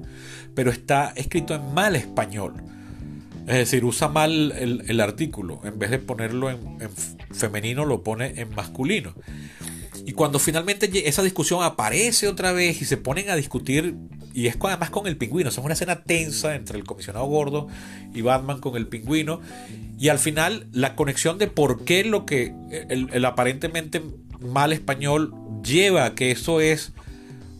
pero 0.54 0.72
está 0.72 1.14
escrito 1.16 1.56
en 1.56 1.74
mal 1.74 1.96
español. 1.96 2.54
Es 3.48 3.56
decir, 3.56 3.84
usa 3.84 4.08
mal 4.08 4.52
el, 4.52 5.02
artículo. 5.02 5.60
En 5.64 5.80
vez 5.80 5.90
de 5.90 6.00
ponerlo 6.00 6.52
en, 6.52 6.60
en, 6.80 6.90
femenino, 7.36 7.86
lo 7.86 8.04
pone 8.04 8.40
en 8.40 8.54
masculino. 8.54 9.14
Y 10.06 10.14
cuando 10.14 10.40
finalmente 10.40 11.08
esa 11.08 11.24
discusión 11.24 11.64
aparece 11.64 12.28
otra 12.28 12.52
vez 12.52 12.82
y 12.82 12.86
se 12.86 12.98
ponen 12.98 13.30
a 13.30 13.36
discutir, 13.36 13.96
y 14.34 14.48
es 14.48 14.58
además 14.62 14.90
con 14.90 15.08
el 15.08 15.18
pingüino, 15.18 15.50
es 15.50 15.58
una 15.58 15.74
escena 15.74 16.04
tensa 16.04 16.56
entre 16.56 16.78
el 16.78 16.86
comisionado 16.86 17.26
gordo 17.26 17.68
y 18.14 18.22
Batman 18.22 18.60
con 18.60 18.76
el 18.76 18.88
pingüino, 18.88 19.42
y 20.00 20.10
al 20.10 20.20
final 20.20 20.68
la 20.72 20.96
conexión 20.96 21.38
de 21.38 21.48
por 21.48 21.86
qué 21.86 22.04
lo 22.04 22.26
que 22.26 22.54
el, 22.90 23.24
aparentemente 23.26 24.02
mal 24.40 24.74
español 24.74 25.34
lleva 25.64 26.06
a 26.06 26.16
que 26.16 26.32
eso 26.32 26.62
es 26.62 26.94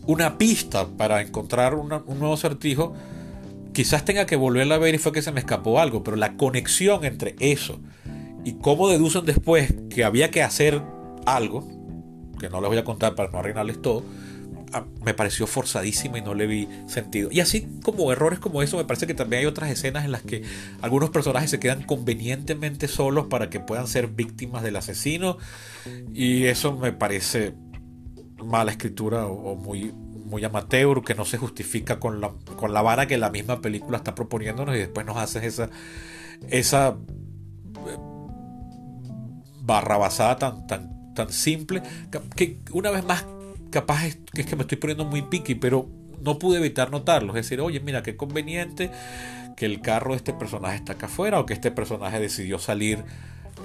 una 0.06 0.38
pista 0.38 0.88
para 0.88 1.22
encontrar 1.22 1.74
un 1.74 1.88
nuevo 1.88 2.34
acertijo, 2.34 2.94
quizás 3.72 4.04
tenga 4.04 4.26
que 4.26 4.36
volverla 4.36 4.76
a 4.76 4.78
ver 4.78 4.94
y 4.94 4.98
fue 4.98 5.12
que 5.12 5.22
se 5.22 5.32
me 5.32 5.40
escapó 5.40 5.80
algo, 5.80 6.02
pero 6.02 6.16
la 6.16 6.36
conexión 6.36 7.04
entre 7.04 7.36
eso 7.38 7.80
y 8.44 8.54
cómo 8.54 8.88
deducen 8.88 9.24
después 9.24 9.74
que 9.90 10.04
había 10.04 10.30
que 10.30 10.42
hacer 10.42 10.82
algo, 11.26 11.68
que 12.42 12.50
no 12.50 12.60
les 12.60 12.68
voy 12.68 12.78
a 12.78 12.84
contar 12.84 13.14
para 13.14 13.30
no 13.30 13.38
arruinarles 13.38 13.80
todo, 13.80 14.04
me 15.04 15.14
pareció 15.14 15.46
forzadísima 15.46 16.18
y 16.18 16.22
no 16.22 16.34
le 16.34 16.46
vi 16.46 16.68
sentido. 16.86 17.28
Y 17.30 17.40
así 17.40 17.68
como 17.82 18.10
errores 18.12 18.38
como 18.38 18.62
eso, 18.62 18.76
me 18.76 18.84
parece 18.84 19.06
que 19.06 19.14
también 19.14 19.40
hay 19.40 19.46
otras 19.46 19.70
escenas 19.70 20.04
en 20.04 20.12
las 20.12 20.22
que 20.22 20.42
algunos 20.80 21.10
personajes 21.10 21.50
se 21.50 21.60
quedan 21.60 21.82
convenientemente 21.82 22.88
solos 22.88 23.26
para 23.26 23.50
que 23.50 23.60
puedan 23.60 23.86
ser 23.86 24.08
víctimas 24.08 24.62
del 24.62 24.76
asesino. 24.76 25.36
Y 26.14 26.44
eso 26.44 26.76
me 26.76 26.92
parece 26.92 27.54
mala 28.42 28.72
escritura 28.72 29.26
o, 29.26 29.56
muy, 29.56 29.92
muy 29.92 30.44
amateur, 30.44 31.02
que 31.02 31.14
no 31.14 31.24
se 31.24 31.38
justifica 31.38 32.00
con 32.00 32.20
la, 32.20 32.32
con 32.56 32.72
la 32.72 32.82
vara 32.82 33.06
que 33.06 33.18
la 33.18 33.30
misma 33.30 33.60
película 33.60 33.98
está 33.98 34.14
proponiéndonos 34.14 34.74
y 34.74 34.78
después 34.78 35.04
nos 35.04 35.16
hace 35.16 35.46
esa, 35.46 35.68
esa 36.48 36.96
eh, 37.86 37.96
barrabasada 39.60 40.36
tan, 40.36 40.66
tan 40.66 41.01
tan 41.14 41.32
simple, 41.32 41.82
que 42.36 42.58
una 42.72 42.90
vez 42.90 43.04
más 43.04 43.24
capaz 43.70 44.06
es 44.06 44.18
que, 44.32 44.42
es 44.42 44.46
que 44.46 44.56
me 44.56 44.62
estoy 44.62 44.78
poniendo 44.78 45.04
muy 45.04 45.22
piqui, 45.22 45.54
pero 45.54 45.88
no 46.22 46.38
pude 46.38 46.58
evitar 46.58 46.90
notarlo. 46.90 47.30
Es 47.30 47.46
decir, 47.46 47.60
oye, 47.60 47.80
mira, 47.80 48.02
qué 48.02 48.16
conveniente 48.16 48.90
que 49.56 49.66
el 49.66 49.80
carro 49.80 50.12
de 50.12 50.18
este 50.18 50.32
personaje 50.32 50.76
está 50.76 50.92
acá 50.92 51.06
afuera 51.06 51.40
o 51.40 51.46
que 51.46 51.54
este 51.54 51.70
personaje 51.70 52.20
decidió 52.20 52.58
salir 52.58 53.04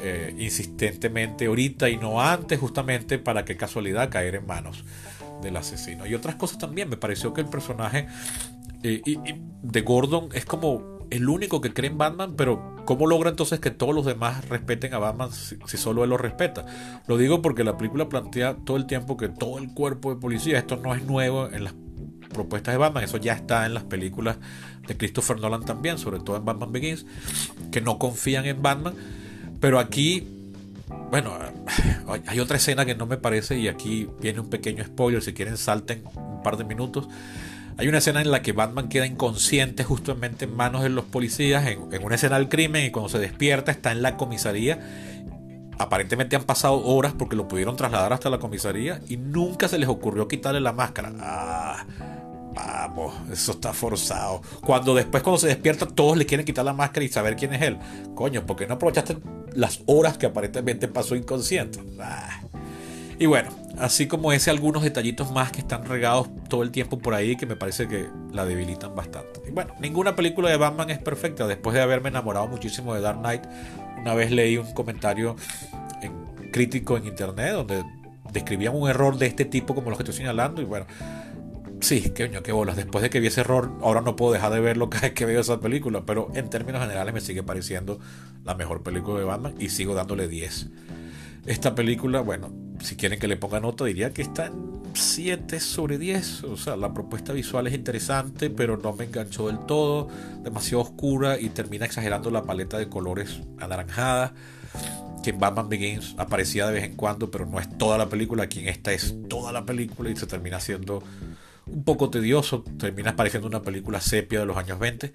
eh, 0.02 0.36
insistentemente 0.38 1.46
ahorita 1.46 1.90
y 1.90 1.98
no 1.98 2.22
antes, 2.22 2.60
justamente 2.60 3.20
para 3.20 3.46
que 3.46 3.56
casualidad 3.56 4.10
caer 4.10 4.36
en 4.36 4.46
manos 4.46 4.84
del 5.42 5.56
asesino. 5.58 6.08
Y 6.08 6.16
otras 6.16 6.36
cosas 6.36 6.58
también, 6.58 6.90
me 6.90 6.98
pareció 6.98 7.34
que 7.34 7.42
el 7.42 7.48
personaje 7.48 8.08
eh, 8.84 9.02
de 9.62 9.82
Gordon 9.82 10.30
es 10.34 10.46
como 10.46 10.97
el 11.10 11.30
único 11.30 11.62
que 11.62 11.74
cree 11.74 11.90
en 11.90 11.98
Batman, 11.98 12.34
pero 12.36 12.76
¿cómo 12.86 13.08
logra 13.08 13.30
entonces 13.30 13.60
que 13.60 13.72
todos 13.72 13.94
los 13.94 14.06
demás 14.06 14.48
respeten 14.50 14.94
a 14.94 15.00
Batman 15.00 15.30
si, 15.32 15.78
solo 15.78 16.04
él 16.04 16.10
lo 16.10 16.18
respeta? 16.18 16.66
Lo 17.08 17.18
digo 17.18 17.42
porque 17.42 17.64
la 17.64 17.78
película 17.78 18.10
plantea 18.10 18.56
todo 18.56 18.78
el 18.78 18.86
tiempo 18.86 19.18
que 19.18 19.30
todo 19.30 19.58
el 19.60 19.74
cuerpo 19.74 20.14
de 20.14 20.20
policía, 20.20 20.58
esto 20.58 20.78
no 20.78 20.96
es 20.96 21.04
nuevo 21.04 21.50
en 21.50 21.64
las 21.64 21.74
propuestas 22.34 22.74
de 22.74 22.78
Batman, 22.78 23.04
eso 23.04 23.18
ya 23.18 23.34
está 23.34 23.66
en 23.66 23.74
las 23.74 23.84
películas 23.84 24.38
de 24.88 24.98
Christopher 24.98 25.40
Nolan 25.40 25.66
también, 25.66 25.98
sobre 25.98 26.20
todo 26.20 26.38
en 26.38 26.46
Batman 26.46 26.72
Begins, 26.72 27.06
que 27.72 27.82
no 27.82 27.98
confían 27.98 28.46
en 28.46 28.62
Batman, 28.62 28.94
pero 29.60 29.80
aquí 29.80 30.28
bueno, 31.10 31.38
hay 32.28 32.40
otra 32.40 32.58
escena 32.58 32.86
que 32.86 32.96
no 32.96 33.06
me 33.06 33.18
parece 33.18 33.58
y 33.58 33.68
aquí 33.68 34.08
viene 34.22 34.40
un 34.40 34.50
pequeño 34.50 34.84
spoiler, 34.84 35.22
si 35.22 35.34
quieren 35.34 35.58
salten 35.58 36.04
un 36.16 36.44
par 36.44 36.58
de 36.58 36.64
minutos. 36.64 37.08
Hay 37.78 37.88
una 37.88 38.00
escena 38.00 38.22
en 38.22 38.32
la 38.32 38.42
que 38.42 38.54
Batman 38.54 38.90
queda 38.90 39.06
inconsciente 39.06 39.84
justamente 39.84 40.46
en 40.46 40.56
manos 40.56 40.82
de 40.82 40.90
los 40.90 41.06
policías, 41.06 41.68
en, 41.68 42.04
una 42.04 42.16
escena 42.16 42.38
del 42.38 42.50
crimen, 42.50 42.86
y 42.86 42.92
cuando 42.92 43.10
se 43.10 43.20
despierta 43.20 43.72
está 43.72 43.92
en 43.92 44.02
la 44.02 44.18
comisaría. 44.18 44.80
Aparentemente 45.78 46.36
han 46.36 46.44
pasado 46.44 46.84
horas 46.84 47.14
porque 47.16 47.36
lo 47.36 47.48
pudieron 47.48 47.76
trasladar 47.76 48.14
hasta 48.14 48.32
la 48.32 48.40
comisaría 48.40 49.00
y 49.08 49.18
nunca 49.18 49.68
se 49.68 49.78
les 49.78 49.88
ocurrió 49.88 50.28
quitarle 50.28 50.60
la 50.60 50.74
máscara. 50.74 51.14
Ah, 51.20 51.86
vamos, 52.56 53.14
eso 53.32 53.52
está 53.52 53.74
forzado. 53.74 54.42
Cuando 54.62 54.96
después, 54.96 55.22
cuando 55.22 55.38
se 55.38 55.48
despierta, 55.48 55.86
todos 55.86 56.18
le 56.18 56.26
quieren 56.26 56.48
quitar 56.48 56.66
la 56.66 56.74
máscara 56.74 57.06
y 57.06 57.10
saber 57.10 57.36
quién 57.36 57.54
es 57.54 57.62
él. 57.62 57.78
Coño, 58.16 58.44
¿por 58.44 58.56
qué 58.56 58.66
no 58.66 58.74
aprovechaste 58.74 59.18
las 59.54 59.82
horas 59.86 60.18
que 60.18 60.26
aparentemente 60.26 60.88
pasó 60.88 61.16
inconsciente? 61.16 61.80
Ah. 62.02 62.42
Y 63.20 63.26
bueno, 63.26 63.50
así 63.80 64.08
como 64.08 64.32
ese, 64.32 64.52
algunos 64.52 64.84
detallitos 64.84 65.32
más 65.32 65.52
que 65.52 65.60
están 65.60 65.86
regados 65.86 66.30
todo 66.50 66.62
el 66.62 66.72
tiempo 66.72 67.00
por 67.00 67.16
ahí 67.16 67.36
que 67.36 67.48
me 67.48 67.56
parece 67.56 67.88
que 67.88 68.08
la 68.32 68.46
debilitan 68.46 68.96
bastante. 68.96 69.42
Y 69.48 69.52
bueno, 69.52 69.74
ninguna 69.80 70.16
película 70.16 70.50
de 70.50 70.58
Batman 70.58 70.90
es 70.92 71.00
perfecta. 71.00 71.48
Después 71.48 71.74
de 71.74 71.82
haberme 71.82 72.10
enamorado 72.10 72.48
muchísimo 72.48 72.94
de 72.94 73.02
Dark 73.02 73.20
Knight, 73.20 73.44
una 74.00 74.14
vez 74.14 74.32
leí 74.32 74.58
un 74.58 74.72
comentario 74.74 75.36
crítico 76.52 76.98
en 76.98 77.08
internet 77.08 77.54
donde 77.54 77.84
describían 78.32 78.76
un 78.76 78.90
error 78.90 79.18
de 79.18 79.26
este 79.26 79.46
tipo 79.46 79.74
como 79.74 79.90
los 79.90 79.98
que 79.98 80.04
estoy 80.04 80.18
señalando. 80.18 80.62
Y 80.62 80.66
bueno, 80.66 80.86
sí, 81.82 82.12
qué, 82.14 82.30
qué 82.30 82.52
bolas. 82.52 82.76
Después 82.76 83.02
de 83.02 83.10
que 83.10 83.20
vi 83.20 83.28
ese 83.28 83.42
error, 83.42 83.72
ahora 83.82 84.02
no 84.02 84.16
puedo 84.16 84.34
dejar 84.34 84.52
de 84.52 84.60
verlo 84.60 84.90
cada 84.92 85.02
vez 85.02 85.14
que 85.14 85.26
veo 85.26 85.42
esa 85.42 85.60
película. 85.60 86.04
Pero 86.06 86.30
en 86.36 86.52
términos 86.52 86.82
generales 86.82 87.16
me 87.16 87.22
sigue 87.22 87.42
pareciendo 87.42 88.00
la 88.44 88.54
mejor 88.54 88.84
película 88.84 89.18
de 89.18 89.26
Batman 89.26 89.56
y 89.60 89.70
sigo 89.70 89.96
dándole 89.96 90.28
10. 90.28 90.68
Esta 91.48 91.76
película, 91.76 92.22
bueno, 92.22 92.52
si 92.82 92.96
quieren 92.96 93.20
que 93.20 93.28
le 93.28 93.38
ponga 93.38 93.60
nota, 93.60 93.86
diría 93.86 94.14
que 94.14 94.22
está 94.22 94.48
en 94.48 94.78
7 94.94 95.60
sobre 95.60 95.98
10. 95.98 96.44
O 96.46 96.58
sea, 96.58 96.76
la 96.76 96.94
propuesta 96.94 97.34
visual 97.34 97.68
es 97.68 97.74
interesante, 97.74 98.50
pero 98.50 98.78
no 98.78 98.94
me 98.94 99.06
enganchó 99.06 99.48
del 99.48 99.60
todo. 99.66 100.08
Demasiado 100.44 100.82
oscura 100.82 101.40
y 101.40 101.50
termina 101.50 101.86
exagerando 101.86 102.32
la 102.32 102.44
paleta 102.44 102.78
de 102.78 102.90
colores 102.90 103.42
anaranjada. 103.60 104.34
Que 105.24 105.32
en 105.32 105.40
Batman 105.40 105.70
Begins 105.70 106.16
aparecía 106.18 106.68
de 106.68 106.74
vez 106.74 106.84
en 106.84 106.96
cuando, 106.96 107.30
pero 107.32 107.46
no 107.46 107.60
es 107.60 107.78
toda 107.78 107.98
la 107.98 108.08
película. 108.10 108.44
Aquí 108.44 108.60
en 108.60 108.70
esta 108.70 108.94
es 108.94 109.16
toda 109.28 109.52
la 109.52 109.66
película 109.66 110.10
y 110.10 110.16
se 110.16 110.28
termina 110.28 110.60
siendo 110.60 111.04
un 111.66 111.84
poco 111.84 112.10
tedioso. 112.10 112.64
Termina 112.78 113.16
pareciendo 113.16 113.48
una 113.48 113.62
película 113.62 114.00
sepia 114.02 114.40
de 114.40 114.46
los 114.46 114.58
años 114.58 114.80
20. 114.80 115.14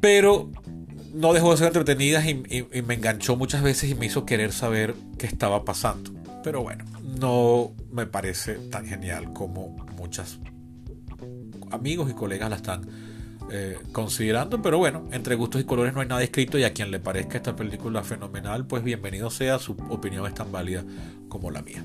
Pero 0.00 0.50
no 1.16 1.32
dejó 1.32 1.52
de 1.52 1.56
ser 1.56 1.66
entretenida 1.68 2.22
y, 2.28 2.34
me 2.82 2.94
enganchó 2.94 3.36
muchas 3.36 3.62
veces 3.62 3.90
y 3.90 3.94
me 3.94 4.06
hizo 4.06 4.26
querer 4.26 4.52
saber 4.52 4.94
qué 5.18 5.26
estaba 5.26 5.64
pasando. 5.64 6.12
Pero 6.44 6.62
bueno, 6.62 6.84
no 7.18 7.72
me 7.90 8.06
parece 8.06 8.54
tan 8.70 8.86
genial 8.86 9.32
como 9.32 9.70
muchas 9.96 10.38
amigos 11.70 12.10
y 12.10 12.14
colegas 12.14 12.50
la 12.50 12.56
están 12.56 12.86
eh, 13.50 13.78
considerando, 13.92 14.60
pero 14.60 14.78
bueno, 14.78 15.08
entre 15.12 15.34
gustos 15.36 15.60
y 15.60 15.64
colores 15.64 15.94
no 15.94 16.00
hay 16.00 16.08
nada 16.08 16.22
escrito 16.22 16.58
y 16.58 16.64
a 16.64 16.72
quien 16.72 16.90
le 16.90 17.00
parezca 17.00 17.38
esta 17.38 17.56
película 17.56 18.02
fenomenal, 18.02 18.66
pues 18.66 18.84
bienvenido 18.84 19.30
sea, 19.30 19.58
su 19.58 19.72
opinión 19.88 20.26
es 20.26 20.34
tan 20.34 20.52
válida 20.52 20.84
como 21.28 21.50
la 21.50 21.62
mía. 21.62 21.84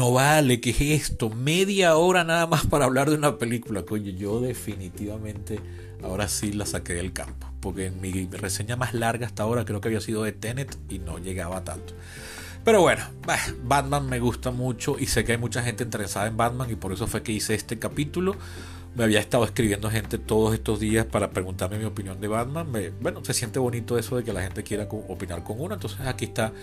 No 0.00 0.12
vale, 0.12 0.62
¿qué 0.62 0.70
es 0.70 0.80
esto? 0.80 1.28
Media 1.28 1.94
hora 1.94 2.24
nada 2.24 2.46
más 2.46 2.64
para 2.66 2.86
hablar 2.86 3.10
de 3.10 3.16
una 3.16 3.36
película. 3.36 3.82
Coño, 3.82 4.10
yo 4.10 4.40
definitivamente 4.40 5.60
ahora 6.02 6.26
sí 6.26 6.54
la 6.54 6.64
saqué 6.64 6.94
del 6.94 7.12
campo. 7.12 7.46
Porque 7.60 7.88
en 7.88 8.00
mi 8.00 8.26
reseña 8.28 8.76
más 8.76 8.94
larga 8.94 9.26
hasta 9.26 9.42
ahora 9.42 9.66
creo 9.66 9.82
que 9.82 9.88
había 9.88 10.00
sido 10.00 10.22
de 10.22 10.32
Tenet 10.32 10.74
y 10.88 11.00
no 11.00 11.18
llegaba 11.18 11.64
tanto. 11.64 11.92
Pero 12.64 12.80
bueno, 12.80 13.04
Batman 13.62 14.08
me 14.08 14.20
gusta 14.20 14.50
mucho 14.50 14.96
y 14.98 15.04
sé 15.04 15.22
que 15.22 15.32
hay 15.32 15.38
mucha 15.38 15.62
gente 15.62 15.84
interesada 15.84 16.28
en 16.28 16.36
Batman 16.38 16.70
y 16.70 16.76
por 16.76 16.94
eso 16.94 17.06
fue 17.06 17.22
que 17.22 17.32
hice 17.32 17.54
este 17.54 17.78
capítulo. 17.78 18.36
Me 18.96 19.04
había 19.04 19.20
estado 19.20 19.44
escribiendo 19.44 19.90
gente 19.90 20.16
todos 20.16 20.54
estos 20.54 20.80
días 20.80 21.04
para 21.04 21.28
preguntarme 21.28 21.78
mi 21.78 21.84
opinión 21.84 22.22
de 22.22 22.28
Batman. 22.28 22.72
bueno, 23.02 23.22
se 23.22 23.34
siente 23.34 23.58
bonito 23.58 23.98
eso 23.98 24.16
de 24.16 24.24
que 24.24 24.32
la 24.32 24.40
gente 24.40 24.62
quiera 24.62 24.88
opinar 24.90 25.44
con 25.44 25.60
uno. 25.60 25.74
Entonces 25.74 26.00
aquí 26.06 26.24
está 26.24 26.54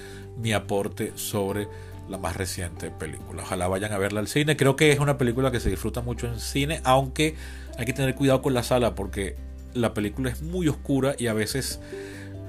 mi 0.41 0.53
aporte 0.53 1.11
sobre 1.13 1.67
la 2.09 2.17
más 2.17 2.35
reciente 2.35 2.91
película. 2.91 3.43
Ojalá 3.43 3.67
vayan 3.67 3.93
a 3.93 3.97
verla 3.97 4.19
al 4.19 4.27
cine. 4.27 4.55
Creo 4.57 4.75
que 4.75 4.91
es 4.91 4.99
una 4.99 5.17
película 5.17 5.51
que 5.51 5.59
se 5.59 5.69
disfruta 5.69 6.01
mucho 6.01 6.27
en 6.27 6.39
cine, 6.39 6.81
aunque 6.83 7.35
hay 7.77 7.85
que 7.85 7.93
tener 7.93 8.15
cuidado 8.15 8.41
con 8.41 8.53
la 8.53 8.63
sala 8.63 8.95
porque 8.95 9.35
la 9.73 9.93
película 9.93 10.29
es 10.29 10.41
muy 10.41 10.67
oscura 10.67 11.15
y 11.17 11.27
a 11.27 11.33
veces 11.33 11.79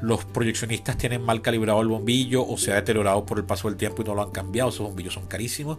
los 0.00 0.24
proyeccionistas 0.24 0.96
tienen 0.96 1.22
mal 1.22 1.42
calibrado 1.42 1.80
el 1.82 1.88
bombillo 1.88 2.46
o 2.46 2.56
se 2.56 2.72
ha 2.72 2.76
deteriorado 2.76 3.26
por 3.26 3.38
el 3.38 3.44
paso 3.44 3.68
del 3.68 3.76
tiempo 3.76 4.02
y 4.02 4.04
no 4.04 4.14
lo 4.14 4.22
han 4.22 4.30
cambiado. 4.30 4.70
Esos 4.70 4.86
bombillos 4.86 5.14
son 5.14 5.26
carísimos. 5.26 5.78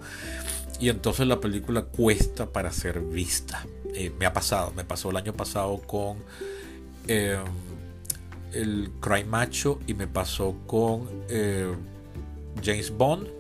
Y 0.79 0.89
entonces 0.89 1.27
la 1.27 1.39
película 1.39 1.83
cuesta 1.83 2.47
para 2.47 2.71
ser 2.71 2.99
vista. 3.01 3.65
Eh, 3.93 4.11
me 4.17 4.25
ha 4.25 4.33
pasado, 4.33 4.71
me 4.75 4.83
pasó 4.83 5.09
el 5.09 5.17
año 5.17 5.33
pasado 5.33 5.81
con 5.81 6.17
eh, 7.07 7.37
el 8.53 8.91
Crime 8.99 9.25
Macho 9.25 9.79
y 9.87 9.93
me 9.93 10.07
pasó 10.07 10.55
con 10.67 11.09
eh, 11.29 11.73
James 12.63 12.91
Bond 12.91 13.38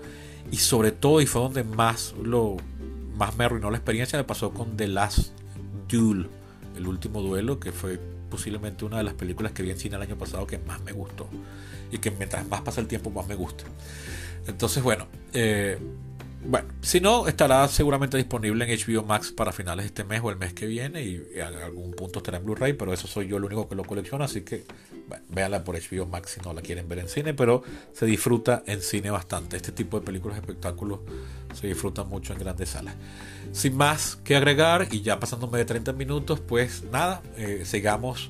y 0.51 0.57
sobre 0.57 0.91
todo, 0.91 1.21
y 1.21 1.25
fue 1.25 1.41
donde 1.41 1.63
más, 1.63 2.13
lo, 2.21 2.57
más 3.15 3.35
me 3.37 3.45
arruinó 3.45 3.69
la 3.69 3.77
experiencia, 3.77 4.17
me 4.17 4.25
pasó 4.25 4.51
con 4.51 4.75
The 4.77 4.87
Last 4.87 5.31
Duel, 5.87 6.27
el 6.75 6.87
último 6.87 7.21
duelo, 7.21 7.59
que 7.59 7.71
fue 7.71 7.99
posiblemente 8.29 8.85
una 8.85 8.97
de 8.97 9.03
las 9.03 9.13
películas 9.13 9.51
que 9.51 9.63
vi 9.63 9.71
en 9.71 9.79
cine 9.79 9.95
el 9.95 10.01
año 10.01 10.17
pasado 10.17 10.47
que 10.47 10.57
más 10.59 10.81
me 10.81 10.91
gustó. 10.91 11.27
Y 11.91 11.97
que 11.97 12.11
mientras 12.11 12.47
más 12.47 12.61
pasa 12.61 12.81
el 12.81 12.87
tiempo, 12.87 13.09
más 13.09 13.27
me 13.27 13.35
gusta. 13.35 13.63
Entonces, 14.47 14.81
bueno, 14.83 15.07
eh, 15.33 15.77
bueno, 16.45 16.69
si 16.81 17.01
no, 17.01 17.27
estará 17.27 17.67
seguramente 17.67 18.15
disponible 18.15 18.65
en 18.65 18.79
HBO 18.79 19.03
Max 19.03 19.31
para 19.31 19.51
finales 19.51 19.83
de 19.83 19.87
este 19.87 20.03
mes 20.05 20.21
o 20.23 20.29
el 20.29 20.37
mes 20.37 20.53
que 20.53 20.65
viene 20.67 21.03
y, 21.03 21.21
en 21.35 21.41
algún 21.41 21.91
punto 21.91 22.19
estará 22.19 22.37
en 22.37 22.45
Blu-ray, 22.45 22.73
pero 22.73 22.93
eso 22.93 23.07
soy 23.07 23.27
yo 23.27 23.37
el 23.37 23.43
único 23.43 23.67
que 23.67 23.75
lo 23.75 23.83
colecciona, 23.83 24.25
así 24.25 24.41
que 24.41 24.63
bueno, 25.07 25.23
véanla 25.29 25.63
por 25.63 25.75
HBO 25.75 26.05
Max 26.05 26.31
si 26.31 26.41
no 26.41 26.53
la 26.53 26.61
quieren 26.61 26.87
ver 26.87 26.99
en 26.99 27.09
cine, 27.09 27.33
pero 27.33 27.63
se 27.93 28.05
disfruta 28.05 28.63
en 28.65 28.81
cine 28.81 29.11
bastante. 29.11 29.57
Este 29.57 29.73
tipo 29.73 29.99
de 29.99 30.05
películas, 30.05 30.37
espectáculos, 30.37 30.99
se 31.53 31.67
disfrutan 31.67 32.07
mucho 32.07 32.31
en 32.31 32.39
grandes 32.39 32.69
salas. 32.69 32.95
Sin 33.51 33.75
más 33.75 34.15
que 34.23 34.35
agregar 34.35 34.87
y 34.91 35.01
ya 35.01 35.19
pasándome 35.19 35.57
de 35.57 35.65
30 35.65 35.93
minutos, 35.93 36.39
pues 36.39 36.83
nada, 36.83 37.21
eh, 37.37 37.63
sigamos 37.65 38.29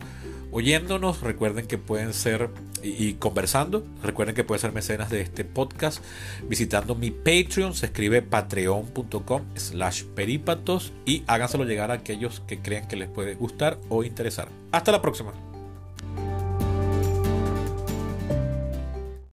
oyéndonos. 0.52 1.22
Recuerden 1.22 1.68
que 1.68 1.78
pueden 1.78 2.14
ser 2.14 2.50
y, 2.84 3.14
conversando. 3.14 3.86
Recuerden 4.04 4.36
que 4.36 4.44
pueden 4.44 4.62
ser 4.62 4.72
mecenas 4.72 5.10
de 5.10 5.22
este 5.22 5.46
podcast 5.46 6.04
visitando 6.48 6.96
mi 6.96 7.12
Patreon. 7.12 7.74
Se 7.74 7.88
escribe 7.88 8.22
patreon.com 8.22 9.44
slash 9.56 10.04
perípatos 10.04 10.94
y 11.06 11.24
háganselo 11.28 11.66
llegar 11.66 11.92
a 11.92 11.96
aquellos 11.96 12.42
que 12.42 12.60
crean 12.60 12.88
que 12.88 12.96
les 12.96 13.10
puede 13.10 13.36
gustar 13.36 13.80
o 13.90 14.04
interesar. 14.04 14.50
Hasta 14.72 14.92
la 14.92 15.02
próxima. 15.02 15.49